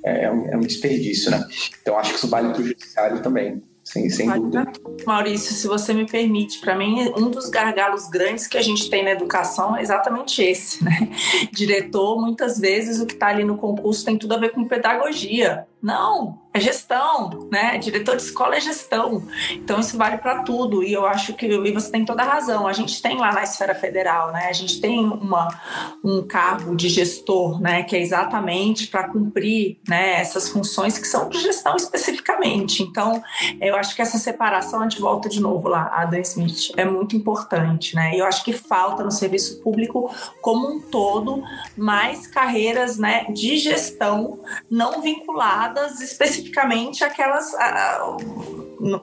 [0.04, 1.44] é, um, é um desperdício, né?
[1.82, 3.64] Então acho que isso vale para o judiciário também.
[3.90, 4.72] Sim, sem dúvida.
[5.04, 9.04] Maurício, se você me permite, para mim, um dos gargalos grandes que a gente tem
[9.04, 11.10] na educação é exatamente esse, né?
[11.52, 15.66] Diretor, muitas vezes, o que está ali no concurso tem tudo a ver com pedagogia.
[15.82, 17.78] Não, é gestão, né?
[17.78, 19.24] Diretor de escola é gestão.
[19.52, 20.84] Então isso vale para tudo.
[20.84, 22.68] E eu acho que e você tem toda a razão.
[22.68, 24.48] A gente tem lá na esfera federal, né?
[24.48, 25.48] A gente tem uma,
[26.04, 27.84] um cargo de gestor, né?
[27.84, 30.20] Que é exatamente para cumprir, né?
[30.20, 32.84] Essas funções que são de gestão especificamente.
[32.84, 33.22] Então
[33.62, 37.16] eu acho que essa separação a gente volta de novo lá, Adam Smith, é muito
[37.16, 38.16] importante, né?
[38.16, 41.44] E eu acho que falta no serviço público como um todo
[41.78, 43.26] mais carreiras, né?
[43.30, 46.00] De gestão não vinculadas ligadas
[46.40, 47.54] especificamente àquelas.
[47.56, 48.18] A, a,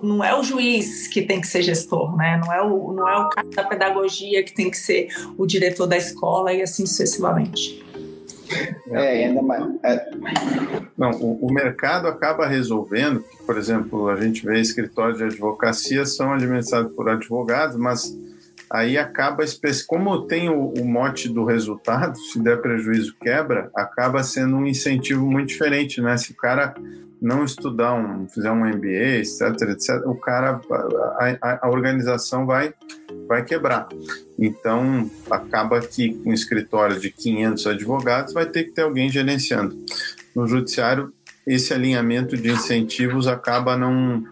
[0.02, 2.40] não é o juiz que tem que ser gestor, né?
[2.42, 5.86] Não é o, não é o cara da pedagogia que tem que ser o diretor
[5.86, 7.84] da escola e assim sucessivamente.
[8.90, 9.64] É, ainda mais.
[9.82, 10.10] É.
[10.96, 16.32] Não, o, o, mercado acaba resolvendo, por exemplo, a gente vê escritórios de advocacia são
[16.32, 18.16] administrados por advogados, mas
[18.70, 19.44] aí acaba,
[19.86, 25.26] como tem o, o, mote do resultado, se der prejuízo quebra, acaba sendo um incentivo
[25.26, 26.16] muito diferente, né?
[26.16, 26.74] Se o cara
[27.26, 30.60] não estudar, um, fizer um MBA, etc, etc, o cara,
[31.42, 32.72] a, a organização vai,
[33.26, 33.88] vai quebrar.
[34.38, 39.76] Então, acaba que um escritório de 500 advogados vai ter que ter alguém gerenciando.
[40.34, 41.12] No judiciário,
[41.44, 44.22] esse alinhamento de incentivos acaba não,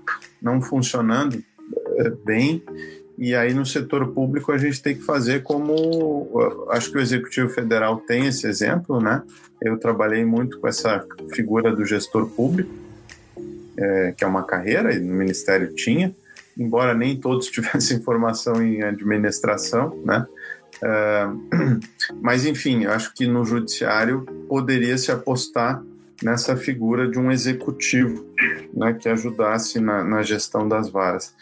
[0.40, 1.42] não funcionando
[1.98, 2.62] eh, bem
[3.16, 7.48] e aí no setor público a gente tem que fazer como acho que o executivo
[7.48, 9.22] federal tem esse exemplo, né?
[9.62, 12.83] Eu trabalhei muito com essa figura do gestor público,
[13.76, 16.14] é, que é uma carreira e no ministério tinha,
[16.56, 20.26] embora nem todos tivessem formação em administração, né?
[20.82, 21.26] É,
[22.20, 25.82] mas enfim, acho que no judiciário poderia se apostar
[26.22, 28.24] nessa figura de um executivo,
[28.72, 31.34] né, que ajudasse na, na gestão das varas.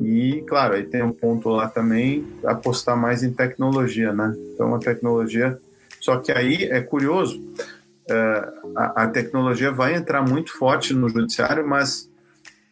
[0.00, 4.34] E, claro, aí tem um ponto lá também, apostar mais em tecnologia, né?
[4.54, 5.58] Então, a tecnologia.
[6.00, 7.42] Só que aí é curioso,
[8.76, 12.10] a, a, tecnologia vai entrar muito forte no judiciário, mas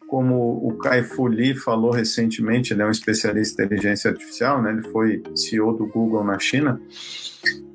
[0.07, 4.71] como o Kai Fu Lee falou recentemente, ele é um especialista em inteligência artificial, né?
[4.71, 6.79] Ele foi CEO do Google na China.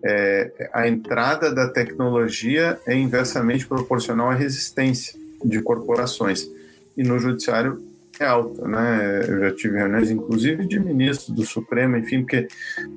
[0.05, 6.49] É, a entrada da tecnologia é inversamente proporcional à resistência de corporações.
[6.97, 7.83] E no judiciário
[8.19, 9.25] é alta, né?
[9.29, 12.49] Eu já tive reuniões, inclusive, de ministros do Supremo, enfim, porque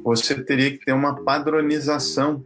[0.03, 2.43] você teria que ter uma padronização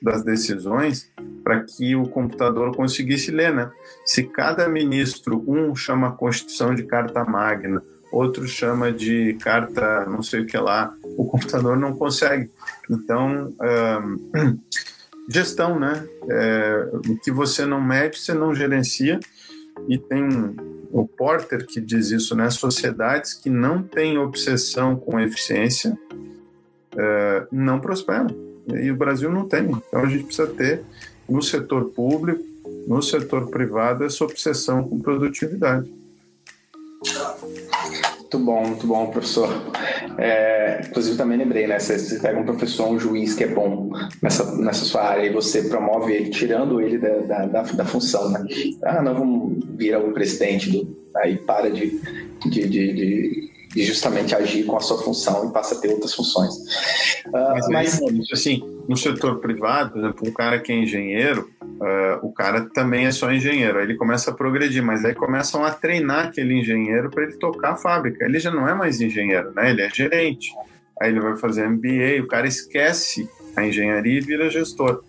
[0.00, 1.10] das decisões
[1.42, 3.70] para que o computador conseguisse ler, né?
[4.04, 10.22] Se cada ministro, um chama a Constituição de carta magna, outro chama de carta não
[10.22, 12.50] sei o que lá, o computador não consegue.
[12.90, 13.52] Então,
[15.28, 16.06] gestão, né?
[16.28, 19.18] É, o que você não mede, você não gerencia.
[19.88, 20.56] E tem
[20.90, 22.50] o Porter que diz isso, né?
[22.50, 25.96] Sociedades que não têm obsessão com eficiência
[26.96, 28.45] é, não prosperam.
[28.68, 29.64] E o Brasil não tem.
[29.64, 30.82] Então a gente precisa ter
[31.28, 32.42] no setor público,
[32.86, 35.90] no setor privado, essa obsessão com produtividade.
[38.20, 39.48] Muito bom, muito bom, professor.
[40.18, 41.78] É, inclusive, também lembrei, né?
[41.78, 43.90] Você, você, pega um professor, um juiz que é bom
[44.20, 48.30] nessa, nessa sua área e você promove ele, tirando ele da, da, da, da função,
[48.30, 48.44] né?
[48.82, 52.00] Ah, não, vamos virar o presidente, do, aí para de,
[52.46, 56.14] de, de, de de justamente agir com a sua função e passa a ter outras
[56.14, 56.54] funções.
[57.26, 58.02] Uh, mas, mas...
[58.02, 62.68] Aí, assim, no setor privado, por exemplo, um cara que é engenheiro, uh, o cara
[62.72, 66.54] também é só engenheiro, aí ele começa a progredir, mas aí começam a treinar aquele
[66.54, 68.24] engenheiro para ele tocar a fábrica.
[68.24, 69.70] Ele já não é mais engenheiro, né?
[69.70, 70.50] Ele é gerente.
[71.00, 75.02] Aí ele vai fazer MBA, o cara esquece a engenharia e vira gestor.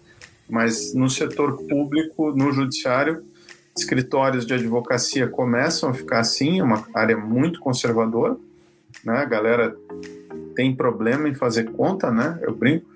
[0.50, 3.24] Mas no setor público, no judiciário,
[3.78, 8.38] escritórios de advocacia começam a ficar assim, é uma área muito conservadora,
[9.04, 9.18] né?
[9.18, 9.76] A galera
[10.56, 12.40] tem problema em fazer conta, né?
[12.42, 12.88] Eu brinco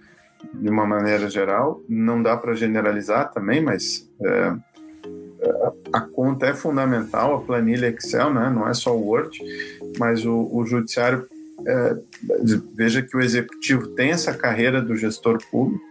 [0.54, 4.56] de uma maneira geral, não dá para generalizar também, mas é,
[5.42, 8.50] é, a conta é fundamental, a planilha Excel, né?
[8.50, 9.38] Não é só o Word,
[10.00, 11.28] mas o, o judiciário
[11.66, 11.98] é,
[12.74, 15.84] veja que o executivo tem essa carreira do gestor público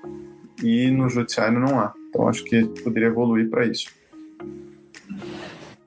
[0.62, 1.94] e no judiciário não há.
[2.08, 3.88] Então acho que poderia evoluir para isso.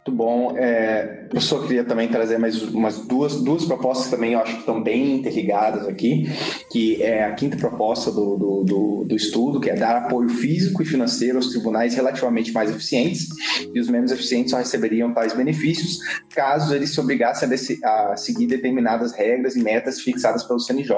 [0.05, 0.57] Muito bom.
[0.57, 4.83] É, só queria também trazer mais umas duas, duas propostas também eu acho que estão
[4.83, 6.29] bem interligadas aqui,
[6.69, 10.81] que é a quinta proposta do, do, do, do, estudo, que é dar apoio físico
[10.81, 13.29] e financeiro aos tribunais relativamente mais eficientes,
[13.73, 15.99] e os menos eficientes só receberiam tais benefícios
[16.35, 17.49] caso eles se obrigassem
[17.83, 20.95] a, a seguir determinadas regras e metas fixadas pelo CNJ.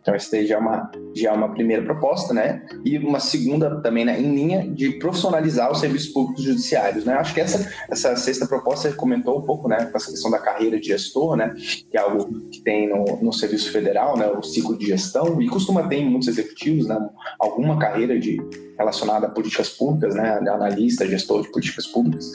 [0.00, 2.62] Então, essa já é uma, já é uma primeira proposta, né?
[2.84, 7.14] E uma segunda também né, em linha de profissionalizar os serviços públicos judiciários, né?
[7.14, 10.78] Acho que essa, essa sexta proposta comentou um pouco, né, com essa questão da carreira
[10.78, 11.54] de gestor, né,
[11.90, 15.48] que é algo que tem no, no serviço federal, né, o ciclo de gestão, e
[15.48, 16.98] costuma ter em muitos executivos, né,
[17.38, 18.40] alguma carreira de
[18.78, 22.30] relacionada a políticas públicas, né, analista, gestor de políticas públicas,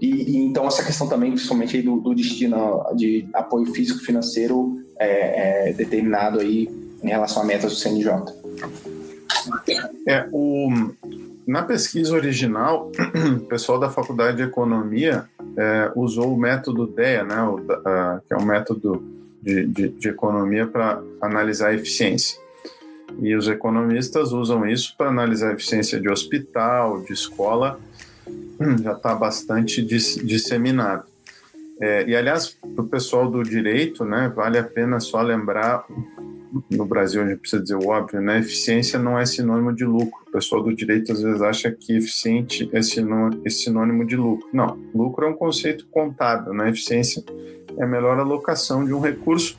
[0.00, 5.72] e, e então essa questão também, principalmente do, do, destino de apoio físico-financeiro é, é,
[5.72, 6.68] determinado aí
[7.02, 8.10] em relação a metas do CNJ.
[10.06, 10.68] É, o,
[11.46, 12.90] na pesquisa original,
[13.36, 17.58] o pessoal da Faculdade de Economia é, usou o método DEA, né, o,
[18.26, 19.02] que é um método
[19.40, 22.38] de, de, de economia para analisar a eficiência.
[23.20, 27.78] E os economistas usam isso para analisar a eficiência de hospital, de escola,
[28.82, 31.04] já está bastante dis, disseminado.
[31.80, 35.84] É, e, aliás, para o pessoal do direito, né, vale a pena só lembrar
[36.70, 38.38] no Brasil a gente precisa dizer o óbvio, né?
[38.38, 40.22] Eficiência não é sinônimo de lucro.
[40.26, 44.48] O pessoal do direito às vezes acha que eficiente é sinônimo de lucro.
[44.52, 46.70] Não, lucro é um conceito contábil, né?
[46.70, 47.24] Eficiência
[47.76, 49.56] é a melhor alocação de um recurso.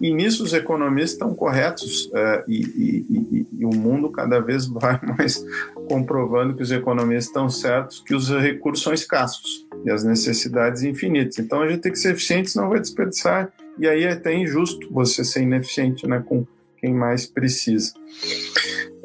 [0.00, 4.64] E nisso os economistas estão corretos uh, e, e, e, e, o mundo cada vez
[4.66, 5.44] vai mais
[5.88, 11.38] comprovando que os economistas estão certos, que os recursos são escassos e as necessidades infinitas.
[11.38, 14.86] Então a gente tem que ser eficiente, senão vai desperdiçar e aí é até injusto
[14.90, 17.94] você ser ineficiente né, com quem mais precisa.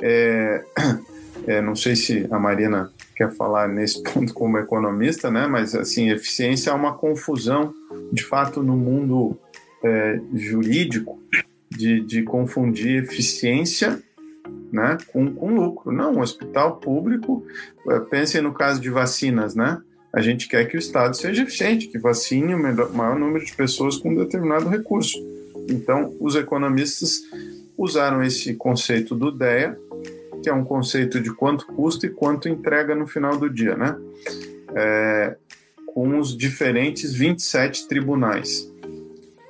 [0.02, 0.64] É,
[1.48, 5.48] é, não sei se a Marina quer falar nesse ponto como economista, né?
[5.48, 7.74] Mas assim, eficiência é uma confusão,
[8.12, 9.40] de fato, no mundo
[9.82, 11.20] é, jurídico,
[11.70, 14.02] de, de confundir eficiência
[14.72, 15.92] né, com, com lucro.
[15.92, 17.46] Não, um hospital público,
[17.90, 19.82] é, pensem no caso de vacinas, né?
[20.16, 23.98] A gente quer que o Estado seja eficiente, que vacine o maior número de pessoas
[23.98, 25.18] com um determinado recurso.
[25.68, 27.22] Então, os economistas
[27.78, 29.78] usaram esse conceito do DEA,
[30.42, 33.98] que é um conceito de quanto custa e quanto entrega no final do dia, né?
[34.74, 35.36] É,
[35.88, 38.72] com os diferentes 27 tribunais.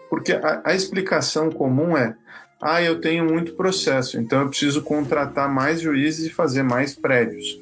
[0.09, 2.15] Porque a, a explicação comum é:
[2.59, 7.59] ah, eu tenho muito processo, então eu preciso contratar mais juízes e fazer mais prédios.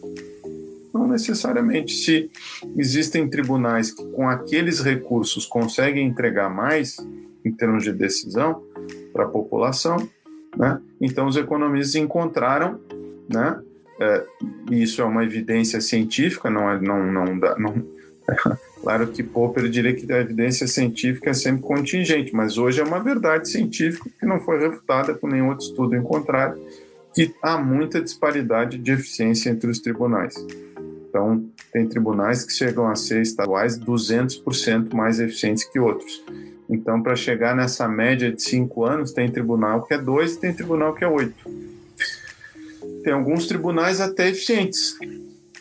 [0.94, 1.94] Não necessariamente.
[1.94, 2.30] Se
[2.78, 6.98] existem tribunais que, com aqueles recursos, conseguem entregar mais
[7.44, 8.64] em termos de decisão
[9.12, 9.98] para a população,
[10.56, 10.80] né?
[11.02, 12.80] então os economistas encontraram,
[13.30, 13.60] né?
[14.00, 14.26] É,
[14.72, 17.76] isso é uma evidência científica, não é, não, não, dá, não
[18.82, 23.00] Claro que Popper diria que a evidência científica é sempre contingente, mas hoje é uma
[23.00, 26.62] verdade científica que não foi refutada por nenhum outro estudo em contrário,
[27.16, 30.36] que há muita disparidade de eficiência entre os tribunais.
[31.14, 36.24] Então, tem tribunais que chegam a ser estaduais 200% mais eficientes que outros.
[36.68, 40.51] Então, para chegar nessa média de cinco anos, tem tribunal que é dois e tem
[40.51, 41.47] tribunal que é oito.
[43.03, 44.97] Tem alguns tribunais até eficientes,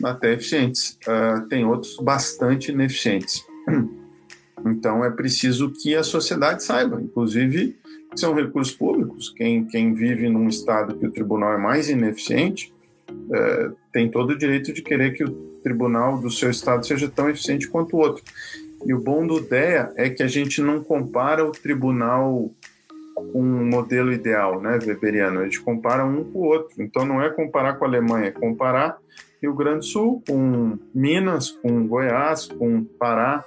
[0.03, 0.99] até eficientes.
[1.07, 3.45] Uh, tem outros bastante ineficientes.
[4.65, 7.77] Então é preciso que a sociedade saiba, inclusive
[8.15, 9.29] são recursos públicos.
[9.37, 12.72] Quem, quem vive num estado que o tribunal é mais ineficiente
[13.13, 15.31] uh, tem todo o direito de querer que o
[15.63, 18.23] tribunal do seu estado seja tão eficiente quanto o outro.
[18.85, 22.51] E o bom do DEA é que a gente não compara o tribunal
[23.15, 25.41] com um modelo ideal, né, weberiano.
[25.41, 26.83] A gente compara um com o outro.
[26.83, 28.99] Então não é comparar com a Alemanha, é comparar
[29.41, 33.45] Rio Grande do Sul, com Minas, com Goiás, com Pará,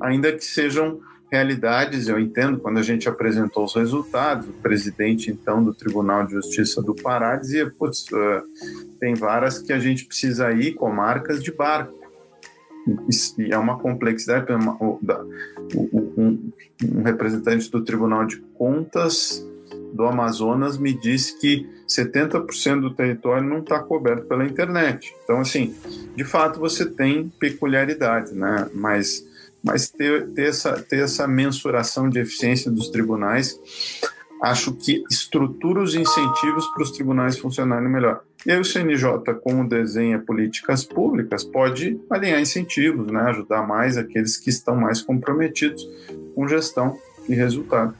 [0.00, 1.00] ainda que sejam
[1.34, 6.34] realidades, eu entendo, quando a gente apresentou os resultados, o presidente, então, do Tribunal de
[6.34, 8.42] Justiça do Pará dizia, putz, uh,
[9.00, 12.04] tem varas que a gente precisa ir com marcas de barco.
[13.38, 14.46] E é uma complexidade.
[14.52, 19.44] Um, um representante do Tribunal de Contas
[19.92, 25.14] do Amazonas me disse que 70% do território não está coberto pela internet.
[25.24, 25.74] Então, assim,
[26.14, 28.68] de fato você tem peculiaridades, né?
[28.74, 29.24] Mas,
[29.64, 33.58] mas ter, ter, essa, ter essa mensuração de eficiência dos tribunais,
[34.42, 38.22] acho que estrutura os incentivos para os tribunais funcionarem melhor.
[38.44, 43.22] E aí o CNJ, como desenha políticas públicas, pode alinhar incentivos, né?
[43.22, 45.82] ajudar mais aqueles que estão mais comprometidos
[46.34, 47.94] com gestão e resultado.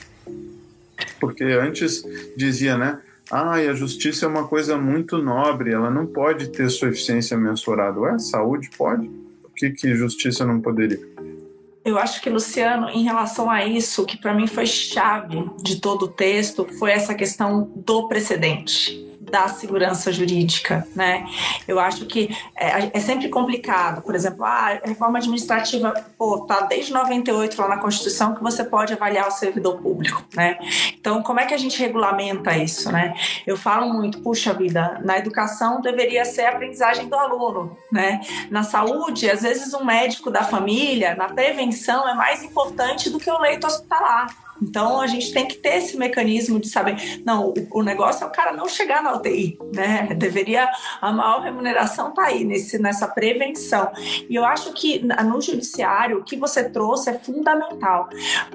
[1.18, 2.04] Porque antes
[2.36, 3.00] dizia, né?
[3.30, 7.38] Ah, e a justiça é uma coisa muito nobre, ela não pode ter sua eficiência
[7.38, 7.98] mensurada.
[8.00, 9.08] Ué, saúde pode?
[9.40, 11.13] Por que, que justiça não poderia?
[11.84, 15.80] Eu acho que, Luciano, em relação a isso, o que para mim foi chave de
[15.80, 19.04] todo o texto foi essa questão do precedente
[19.34, 21.26] da segurança jurídica, né?
[21.66, 24.00] Eu acho que é, é, sempre complicado.
[24.00, 28.62] Por exemplo, ah, a reforma administrativa, pô, tá desde 98 lá na Constituição que você
[28.62, 30.56] pode avaliar o servidor público, né?
[30.92, 33.12] Então, como é que a gente regulamenta isso, né?
[33.44, 38.20] Eu falo muito, puxa vida, na educação deveria ser a aprendizagem do aluno, né?
[38.52, 43.28] Na saúde, às vezes um médico da família, na prevenção é mais importante do que
[43.28, 44.43] o leito hospitalar.
[44.62, 48.30] Então a gente tem que ter esse mecanismo de saber, não, o, negócio é o
[48.30, 50.08] cara não chegar na UTI, né?
[50.16, 50.68] Deveria
[51.00, 53.90] a maior remuneração tá aí nesse, nessa prevenção.
[54.28, 58.08] E eu acho que no judiciário o que você trouxe é fundamental.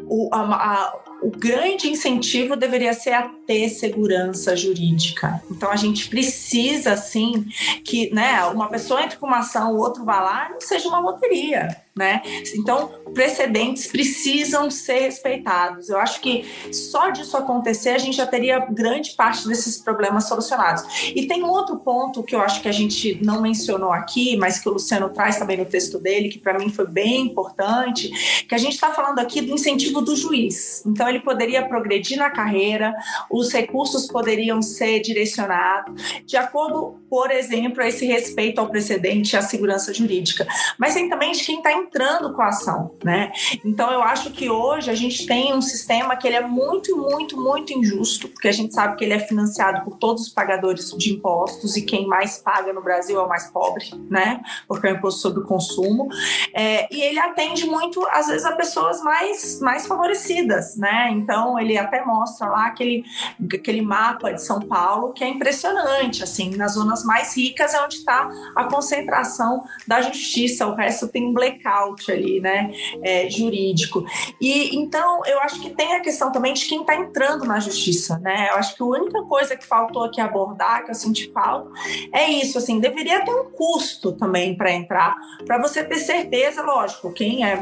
[0.07, 5.41] O, a, a, o grande incentivo deveria ser a ter segurança jurídica.
[5.51, 7.45] Então a gente precisa sim
[7.83, 10.99] que, né, uma pessoa entre com uma ação, o outro vá lá, não seja uma
[10.99, 12.21] loteria né?
[12.55, 15.89] Então, precedentes precisam ser respeitados.
[15.89, 21.11] Eu acho que só disso acontecer a gente já teria grande parte desses problemas solucionados.
[21.13, 24.59] E tem um outro ponto que eu acho que a gente não mencionou aqui, mas
[24.59, 28.09] que o Luciano traz também no texto dele, que para mim foi bem importante,
[28.47, 30.81] que a gente está falando aqui do incentivo do juiz.
[30.85, 32.95] Então, ele poderia progredir na carreira,
[33.29, 39.37] os recursos poderiam ser direcionados de acordo, por exemplo, a esse respeito ao precedente e
[39.37, 40.47] à segurança jurídica.
[40.77, 43.31] Mas tem também de quem está entrando com a ação, né?
[43.65, 47.35] Então eu acho que hoje a gente tem um sistema que ele é muito, muito,
[47.35, 51.13] muito injusto, porque a gente sabe que ele é financiado por todos os pagadores de
[51.13, 54.41] impostos e quem mais paga no Brasil é o mais pobre, né?
[54.67, 56.07] Porque é o imposto sobre o consumo.
[56.53, 61.09] É, e ele atende muito, às vezes, a pessoas mais, mais favorecidas, né?
[61.11, 63.03] Então ele até mostra lá aquele,
[63.51, 67.95] aquele mapa de São Paulo que é impressionante, assim, nas zonas mais ricas é onde
[67.95, 72.71] está a concentração da justiça, o resto tem blackout blackout ali, né,
[73.03, 74.05] é, jurídico.
[74.41, 78.17] E então eu acho que tem a questão também de quem está entrando na justiça,
[78.19, 78.49] né?
[78.51, 81.69] Eu acho que a única coisa que faltou aqui abordar, que eu senti falta,
[82.11, 85.15] é isso, assim, deveria ter um custo também para entrar,
[85.45, 87.55] para você ter certeza, lógico, quem é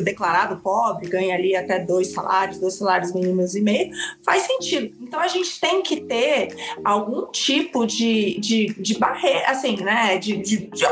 [0.00, 3.90] declarado pobre ganha ali até dois salários, dois salários mínimos e meio,
[4.24, 4.94] faz sentido.
[5.00, 10.36] Então a gente tem que ter algum tipo de, de, de barreira, assim, né, de,
[10.36, 10.86] de, de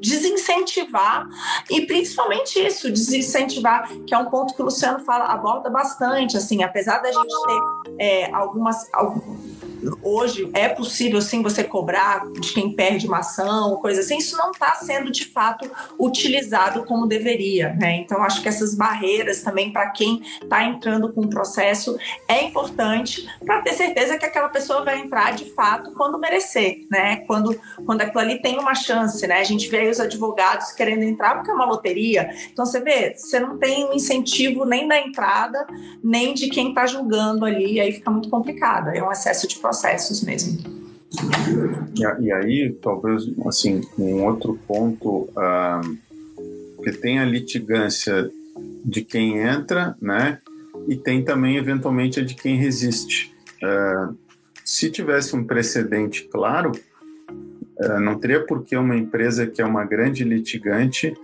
[0.00, 1.26] desincentivar
[1.70, 6.62] e principalmente isso, incentivar, que é um ponto que o Luciano fala, aborda bastante, assim,
[6.62, 8.88] apesar da gente ter é, algumas,
[10.02, 14.50] hoje é possível sim você cobrar de quem perde uma ação, coisa assim, isso não
[14.50, 17.96] está sendo de fato utilizado como deveria, né?
[17.96, 21.96] Então acho que essas barreiras também para quem está entrando com o processo
[22.28, 27.16] é importante para ter certeza que aquela pessoa vai entrar de fato quando merecer, né?
[27.26, 29.40] Quando quando aquilo ali tem uma chance, né?
[29.40, 33.14] A gente vê aí os advogados querendo entrar porque é uma loteria, então você vê,
[33.14, 35.66] você não tem um incentivo nem da entrada
[36.02, 39.73] nem de quem está julgando ali, aí fica muito complicado, é um excesso de processo
[39.74, 40.58] processos mesmo.
[42.20, 45.80] E, aí, talvez, assim, um outro ponto, ah,
[46.82, 48.30] que tem a litigância
[48.84, 50.38] de quem entra, né?
[50.88, 53.34] E tem também, eventualmente, a de quem resiste.
[54.64, 56.72] Se tivesse um precedente claro,
[57.80, 61.14] ah, não teria por que uma empresa que é uma grande litigante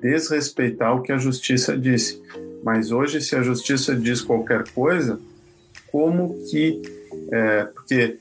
[0.00, 2.20] desrespeitar o que a justiça disse.
[2.64, 5.20] Mas hoje, se a justiça diz qualquer coisa,
[5.92, 6.95] como que
[7.32, 8.18] é, porque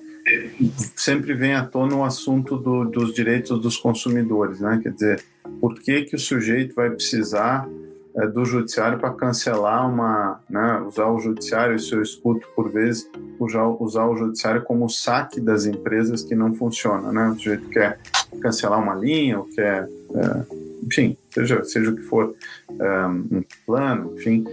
[0.95, 4.79] sempre vem à tona o assunto do, dos direitos dos consumidores, né?
[4.81, 5.23] Quer dizer,
[5.61, 7.67] por que que o sujeito vai precisar
[8.15, 10.79] é, do judiciário para cancelar uma, né?
[10.87, 15.65] Usar o judiciário, isso eu escuto por vezes, usar, usar o judiciário como saque das
[15.65, 17.29] empresas que não funciona, né?
[17.29, 17.99] O sujeito quer
[18.41, 20.45] cancelar uma linha ou quer, é,
[20.85, 22.33] enfim, seja seja o que for,
[22.79, 24.43] é, um plano, enfim,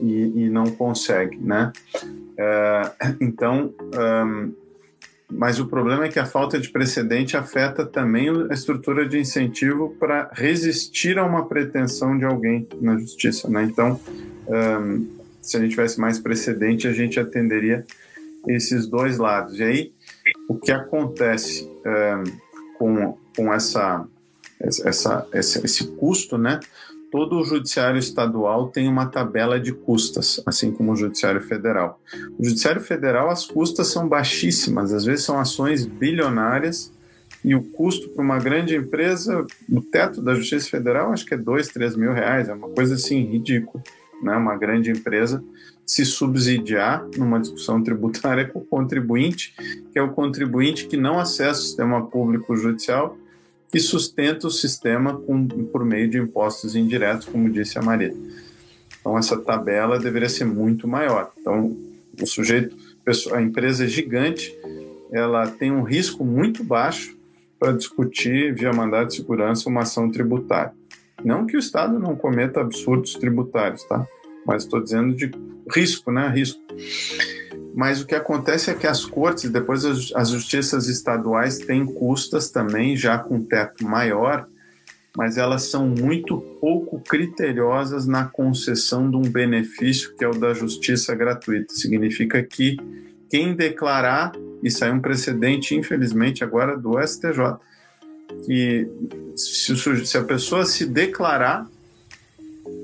[0.00, 1.70] e, e não consegue, né?
[2.38, 3.74] É, então,
[4.26, 4.52] um,
[5.30, 9.96] mas o problema é que a falta de precedente afeta também a estrutura de incentivo
[9.98, 13.48] para resistir a uma pretensão de alguém na justiça.
[13.48, 13.64] Né?
[13.64, 13.98] Então,
[14.46, 15.06] um,
[15.40, 17.84] se a gente tivesse mais precedente, a gente atenderia
[18.46, 19.58] esses dois lados.
[19.58, 19.92] E aí,
[20.48, 24.06] o que acontece um, com, com essa,
[24.60, 26.60] essa, esse, esse custo, né?
[27.12, 32.00] Todo o judiciário estadual tem uma tabela de custas, assim como o judiciário federal.
[32.38, 36.90] O judiciário federal, as custas são baixíssimas, às vezes são ações bilionárias
[37.44, 41.36] e o custo para uma grande empresa, o teto da Justiça Federal, acho que é
[41.36, 43.84] dois, três mil reais, é uma coisa assim ridícula,
[44.22, 44.34] né?
[44.34, 45.44] Uma grande empresa
[45.84, 49.54] se subsidiar numa discussão tributária com o contribuinte,
[49.92, 53.18] que é o contribuinte que não acessa o sistema público judicial
[53.72, 58.14] que sustenta o sistema com, por meio de impostos indiretos, como disse a Maria.
[59.00, 61.32] Então, essa tabela deveria ser muito maior.
[61.40, 61.74] Então,
[62.20, 62.76] o sujeito,
[63.32, 64.54] a empresa é gigante,
[65.10, 67.16] ela tem um risco muito baixo
[67.58, 70.74] para discutir, via mandado de segurança, uma ação tributária.
[71.24, 74.06] Não que o Estado não cometa absurdos tributários, tá?
[74.46, 75.30] Mas estou dizendo de
[75.74, 76.28] risco, né?
[76.28, 76.60] Risco.
[77.74, 82.96] Mas o que acontece é que as cortes, depois as, justiças estaduais têm custas também,
[82.96, 84.46] já com teto maior,
[85.16, 90.54] mas elas são muito pouco criteriosas na concessão de um benefício que é o da
[90.54, 91.74] justiça gratuita.
[91.74, 92.76] Significa que
[93.30, 97.56] quem declarar, e saiu um precedente, infelizmente, agora do STJ,
[98.46, 98.88] que
[99.34, 101.66] se, se a pessoa se declarar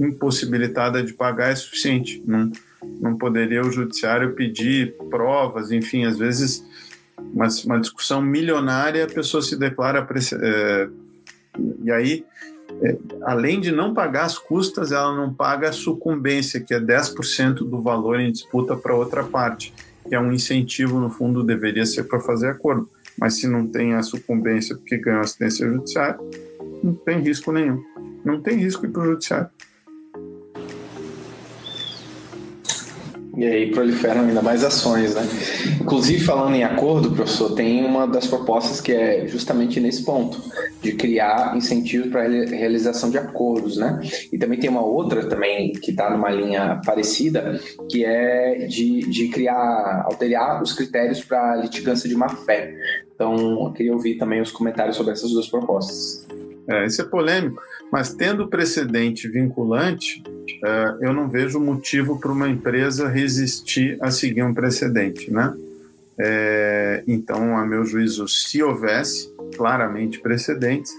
[0.00, 2.22] impossibilitada de pagar é suficiente.
[2.26, 2.50] Não,
[2.82, 6.64] não poderia o judiciário pedir provas, enfim, às vezes
[7.18, 10.06] uma, uma discussão milionária a pessoa se declara
[10.40, 10.88] é,
[11.84, 12.24] e aí
[12.82, 17.54] é, além de não pagar as custas, ela não paga a sucumbência, que é 10%
[17.68, 19.72] do valor em disputa para outra parte,
[20.06, 22.88] que é um incentivo, no fundo, deveria ser para fazer acordo.
[23.18, 26.18] Mas se não tem a sucumbência porque ganhou assistência judiciária,
[26.82, 27.82] não tem risco nenhum.
[28.24, 29.48] Não tem risco ir para o judiciário.
[33.38, 35.22] E aí proliferam ainda mais ações, né?
[35.80, 40.42] Inclusive, falando em acordo, professor, tem uma das propostas que é justamente nesse ponto,
[40.82, 44.00] de criar incentivos para a realização de acordos, né?
[44.32, 49.28] E também tem uma outra também que está numa linha parecida, que é de, de
[49.28, 52.74] criar, alterar os critérios para litigância de má-fé.
[53.14, 56.26] Então, eu queria ouvir também os comentários sobre essas duas propostas.
[56.68, 60.22] É, isso é polêmico, mas tendo precedente vinculante,
[60.64, 65.54] é, eu não vejo motivo para uma empresa resistir a seguir um precedente, né?
[66.20, 70.92] É, então, a meu juízo, se houvesse claramente precedentes,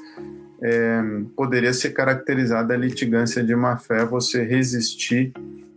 [0.61, 1.01] é,
[1.35, 5.33] poderia ser caracterizada a litigância de má-fé, você resistir,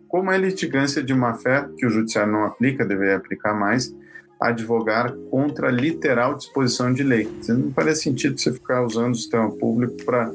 [0.09, 3.95] como é litigância de má-fé, que o judiciário não aplica, deveria aplicar mais,
[4.41, 7.29] advogar contra a literal disposição de lei.
[7.49, 10.33] Não parece sentido você ficar usando o sistema público para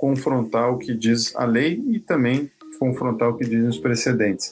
[0.00, 4.50] confrontar o que diz a lei e também confrontar o que dizem os precedentes.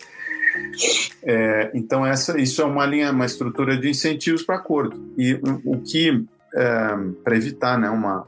[1.23, 5.73] É, então essa, isso é uma linha, uma estrutura de incentivos para acordo e o,
[5.73, 6.25] o que
[6.55, 8.27] é, para evitar, né, uma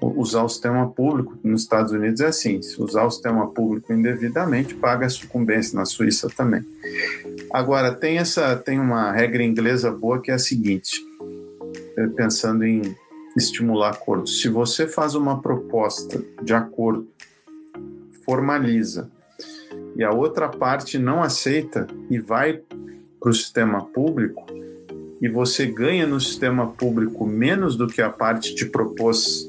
[0.00, 4.74] usar o sistema público nos Estados Unidos é assim: se usar o sistema público indevidamente,
[4.74, 5.76] paga a sucumbência.
[5.76, 6.64] Na Suíça também.
[7.52, 11.00] Agora, tem, essa, tem uma regra inglesa boa que é a seguinte:
[11.96, 12.94] é, pensando em
[13.36, 14.40] estimular acordos.
[14.40, 17.08] Se você faz uma proposta de acordo,
[18.24, 19.10] formaliza,
[19.96, 22.60] e a outra parte não aceita e vai
[23.20, 24.46] para o sistema público,
[25.20, 29.48] e você ganha no sistema público menos do que a parte te propôs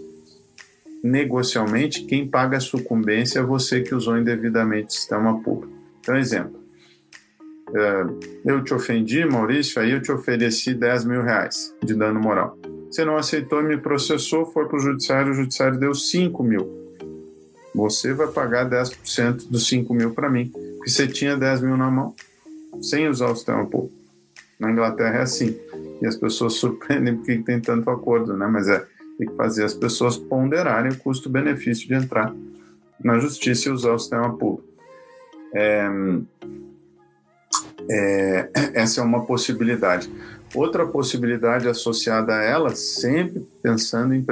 [1.03, 5.73] negocialmente, quem paga a sucumbência é você que usou indevidamente o sistema público.
[5.99, 6.59] Então, exemplo.
[7.73, 8.05] É,
[8.45, 12.57] eu te ofendi, Maurício, aí eu te ofereci 10 mil reais de dano moral.
[12.91, 16.67] Você não aceitou, me processou, foi para o judiciário, o judiciário deu 5 mil.
[17.73, 21.89] Você vai pagar 10% dos 5 mil para mim, porque você tinha 10 mil na
[21.89, 22.13] mão,
[22.81, 23.95] sem usar o sistema público.
[24.59, 25.57] Na Inglaterra é assim.
[26.01, 28.45] E as pessoas surpreendem porque tem tanto acordo, né?
[28.45, 28.85] Mas é,
[29.17, 32.35] tem que fazer as pessoas ponderarem o custo-benefício de entrar
[33.01, 34.69] na justiça e usar o sistema público.
[35.53, 35.89] É,
[37.89, 40.11] é, essa é uma possibilidade.
[40.53, 44.23] Outra possibilidade associada a ela, sempre pensando em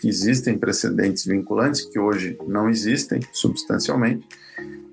[0.00, 4.24] que existem precedentes vinculantes, que hoje não existem substancialmente,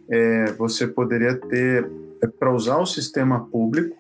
[0.09, 1.87] é, você poderia ter,
[2.21, 3.95] é, para usar o sistema público,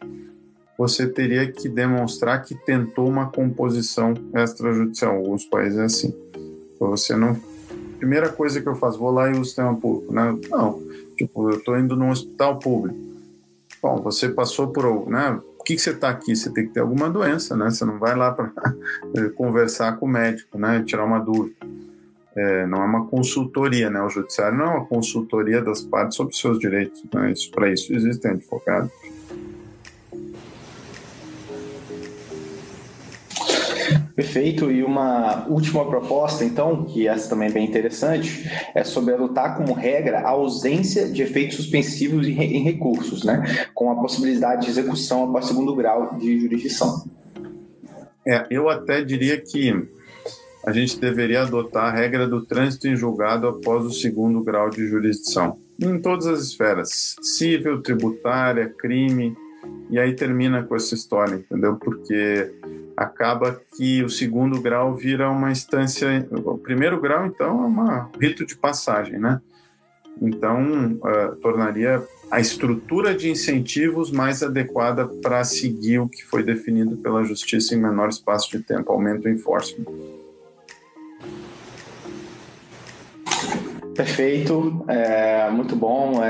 [0.77, 5.15] você teria que demonstrar que tentou uma composição extrajudicial.
[5.15, 6.13] Alguns países é assim.
[6.75, 7.39] Então, você não.
[7.97, 10.13] Primeira coisa que eu faço, vou lá e uso o sistema público.
[10.13, 10.37] Né?
[10.49, 10.81] Não.
[11.15, 12.99] Tipo, eu estou indo num hospital público.
[13.81, 15.09] Bom, você passou por.
[15.09, 15.39] Né?
[15.65, 16.35] Que, que você está aqui?
[16.35, 17.71] Você tem que ter alguma doença, né?
[17.71, 18.51] Você não vai lá para
[19.35, 20.83] conversar com o médico, né?
[20.83, 21.55] Tirar uma dúvida.
[22.35, 24.01] É, não é uma consultoria, né?
[24.01, 27.03] O judiciário não é uma consultoria das partes sobre seus direitos.
[27.13, 27.31] Né?
[27.31, 28.91] Isso, para isso existem advogados.
[34.15, 34.71] Perfeito.
[34.71, 39.73] E uma última proposta, então, que essa também é bem interessante, é sobre adotar como
[39.73, 43.67] regra a ausência de efeitos suspensivos em recursos, né?
[43.73, 47.03] com a possibilidade de execução após segundo grau de jurisdição.
[48.27, 49.87] É, eu até diria que
[50.65, 54.87] a gente deveria adotar a regra do trânsito em julgado após o segundo grau de
[54.87, 59.35] jurisdição, em todas as esferas, civil, tributária, crime,
[59.89, 61.75] e aí termina com essa história, entendeu?
[61.75, 62.51] Porque
[62.95, 66.27] acaba que o segundo grau vira uma instância.
[66.31, 69.41] O primeiro grau, então, é um rito de passagem, né?
[70.21, 76.97] Então, uh, tornaria a estrutura de incentivos mais adequada para seguir o que foi definido
[76.97, 79.85] pela justiça em menor espaço de tempo, aumento o enforcement.
[83.95, 86.21] Perfeito, é, muito bom.
[86.21, 86.29] É,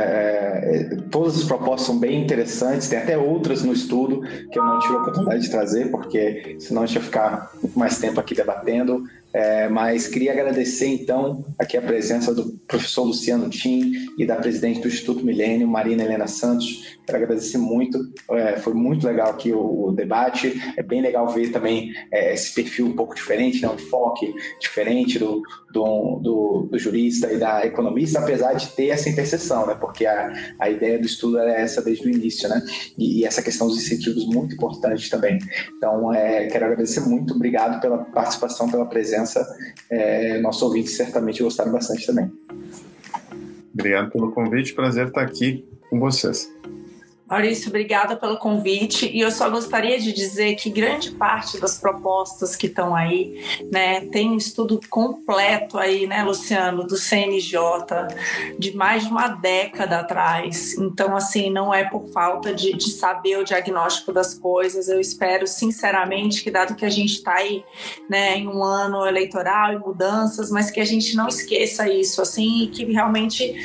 [0.64, 4.80] é, todas as propostas são bem interessantes, tem até outras no estudo que eu não
[4.80, 8.36] tive a oportunidade de trazer, porque senão a gente ia ficar muito mais tempo aqui
[8.36, 9.04] debatendo.
[9.34, 14.80] É, mas queria agradecer então aqui a presença do professor Luciano Tim e da presidente
[14.80, 16.95] do Instituto Milênio, Marina Helena Santos.
[17.06, 18.00] Quero agradecer muito,
[18.32, 20.60] é, foi muito legal aqui o, o, debate.
[20.76, 23.70] É bem legal ver também é, esse perfil um pouco diferente, né?
[23.70, 25.42] um enfoque diferente do,
[25.72, 29.76] do, do, do, jurista e da economista, apesar de ter essa interseção, né?
[29.80, 32.62] porque a, a ideia do estudo era essa desde o início, né?
[32.98, 35.38] e, e essa questão dos incentivos muito importante também.
[35.78, 39.46] Então, é, quero agradecer muito, obrigado pela participação, pela presença.
[39.92, 42.32] É, nossos ouvintes certamente gostaram bastante também.
[43.74, 46.50] Obrigado pelo convite, prazer estar aqui com vocês.
[47.28, 49.10] Maurício, obrigada pelo convite.
[49.12, 54.02] E eu só gostaria de dizer que grande parte das propostas que estão aí, né,
[54.08, 57.60] tem um estudo completo aí, né, Luciano, do CNJ,
[58.60, 60.78] de mais de uma década atrás.
[60.78, 64.88] Então, assim, não é por falta de, de saber o diagnóstico das coisas.
[64.88, 67.64] Eu espero, sinceramente, que dado que a gente está aí,
[68.08, 72.64] né, em um ano eleitoral e mudanças, mas que a gente não esqueça isso, assim,
[72.64, 73.56] e que realmente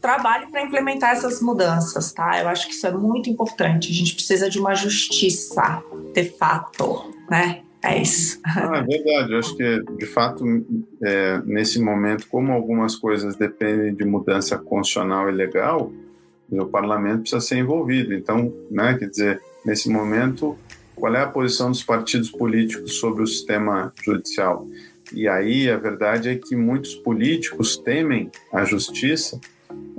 [0.00, 2.40] trabalhe para implementar essas mudanças, tá?
[2.40, 3.90] Eu acho que isso é muito importante.
[3.90, 5.82] A gente precisa de uma justiça,
[6.14, 7.62] de fato, né?
[7.82, 8.38] É isso.
[8.44, 9.32] Ah, é verdade.
[9.32, 10.44] Eu acho que, de fato,
[11.02, 15.90] é, nesse momento, como algumas coisas dependem de mudança constitucional e legal,
[16.50, 18.12] o parlamento precisa ser envolvido.
[18.12, 20.58] Então, né, quer dizer, nesse momento,
[20.94, 24.66] qual é a posição dos partidos políticos sobre o sistema judicial?
[25.12, 29.40] E aí, a verdade é que muitos políticos temem a justiça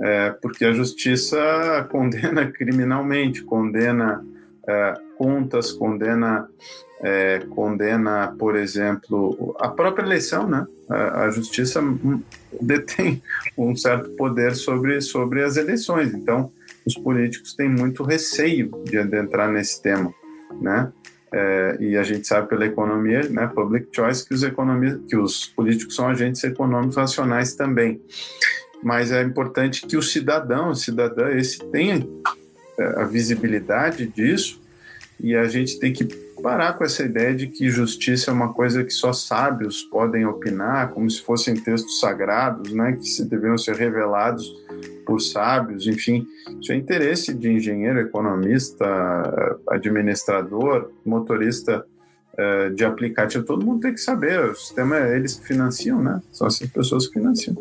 [0.02, 1.38] é, porque a justiça
[1.90, 4.24] condena criminalmente, condena
[4.68, 6.48] é, contas, condena,
[7.00, 10.66] é, condena, por exemplo, a própria eleição, né?
[10.88, 11.80] A, a, justiça
[12.60, 13.22] detém
[13.56, 16.52] um certo poder sobre, sobre as eleições, então
[16.84, 20.12] os políticos têm muito receio de adentrar nesse tema,
[20.60, 20.92] né?
[21.34, 25.46] É, e a gente sabe pela economia, né, public choice, que os, economistas, que os
[25.46, 28.02] políticos são agentes econômicos racionais também.
[28.82, 32.06] Mas é importante que o cidadão, o cidadã, esse tenha
[32.78, 34.60] é, a visibilidade disso
[35.20, 36.04] e a gente tem que
[36.42, 40.90] parar com essa ideia de que justiça é uma coisa que só sábios podem opinar,
[40.90, 44.52] como se fossem textos sagrados, né, que se deveriam ser revelados
[45.06, 46.26] por sábios, enfim,
[46.60, 48.84] isso é interesse de engenheiro, economista,
[49.68, 51.84] administrador, motorista
[52.36, 56.20] eh, de aplicativo, todo mundo tem que saber, o sistema é eles que financiam, né?
[56.32, 57.54] São essas pessoas que financiam.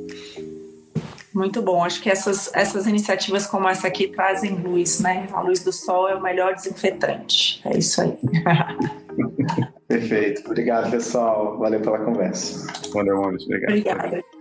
[1.34, 1.84] Muito bom.
[1.84, 5.28] Acho que essas, essas iniciativas como essa aqui trazem luz, né?
[5.32, 7.62] A luz do sol é o melhor desinfetante.
[7.66, 8.18] É isso aí.
[9.88, 10.44] Perfeito.
[10.46, 11.58] Obrigado, pessoal.
[11.58, 12.68] Valeu pela conversa.
[12.94, 13.48] Valeu, Maurício.
[13.48, 14.00] Obrigado.
[14.00, 14.41] Obrigada.